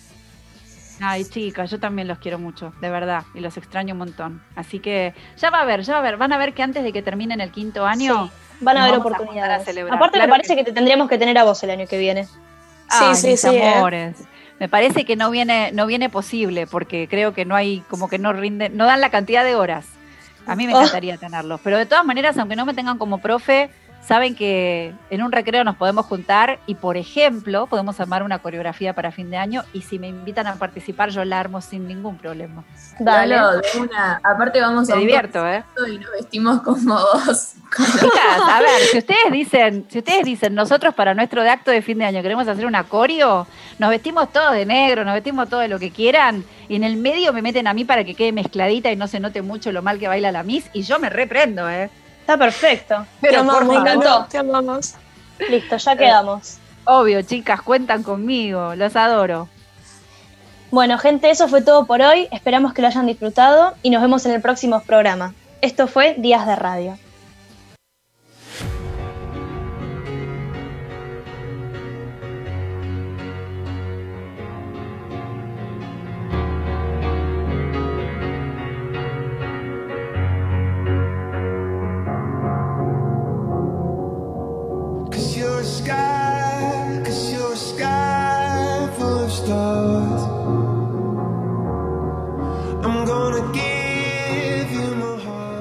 [1.00, 4.42] Ay, chicas, yo también los quiero mucho, de verdad, y los extraño un montón.
[4.54, 6.82] Así que ya va a ver, ya va a ver, van a ver que antes
[6.82, 8.30] de que terminen el quinto año, Sí,
[8.60, 9.64] van a haber vamos a a oportunidades.
[9.66, 9.94] celebrar.
[9.94, 11.98] Aparte Claro me parece que que, te tendríamos que tener a vos el año que
[11.98, 12.26] viene.
[12.88, 13.74] Ay, sí, mis sí, ¿eh?
[13.74, 14.16] amores.
[14.58, 18.18] Me parece que no viene, no viene posible, porque creo que no hay, como que
[18.18, 19.86] no rinden, no dan la cantidad de horas.
[20.46, 20.78] A mí me Oh.
[20.80, 21.60] encantaría tenerlos.
[21.62, 23.70] Pero de todas maneras, aunque no me tengan como profe,
[24.00, 28.94] saben que en un recreo nos podemos juntar y, por ejemplo, podemos armar una coreografía
[28.94, 32.16] para fin de año y si me invitan a participar yo la armo sin ningún
[32.16, 32.62] problema.
[33.00, 33.34] Dale.
[33.34, 34.20] de una.
[34.22, 35.64] Aparte vamos Me a un divierto, ¿eh?
[35.92, 37.54] y nos vestimos como vos.
[37.76, 41.82] Chicas, a ver, si ustedes dicen, si ustedes dicen, nosotros para nuestro de acto de
[41.82, 43.48] fin de año queremos hacer una coreo,
[43.80, 46.96] nos vestimos todos de negro, nos vestimos todos de lo que quieran, y en el
[46.96, 49.82] medio me meten a mí para que quede mezcladita y no se note mucho lo
[49.82, 51.90] mal que baila la Miss, y yo me reprendo, ¿eh?
[52.20, 53.06] Está perfecto.
[53.20, 54.26] Te Pero amamos, por me encantó.
[54.28, 54.94] Te amamos.
[55.48, 56.58] Listo, ya quedamos.
[56.84, 59.48] obvio, chicas, cuentan conmigo, los adoro.
[60.70, 62.28] Bueno, gente, eso fue todo por hoy.
[62.32, 65.34] Esperamos que lo hayan disfrutado y nos vemos en el próximo programa.
[65.60, 66.98] Esto fue Días de Radio.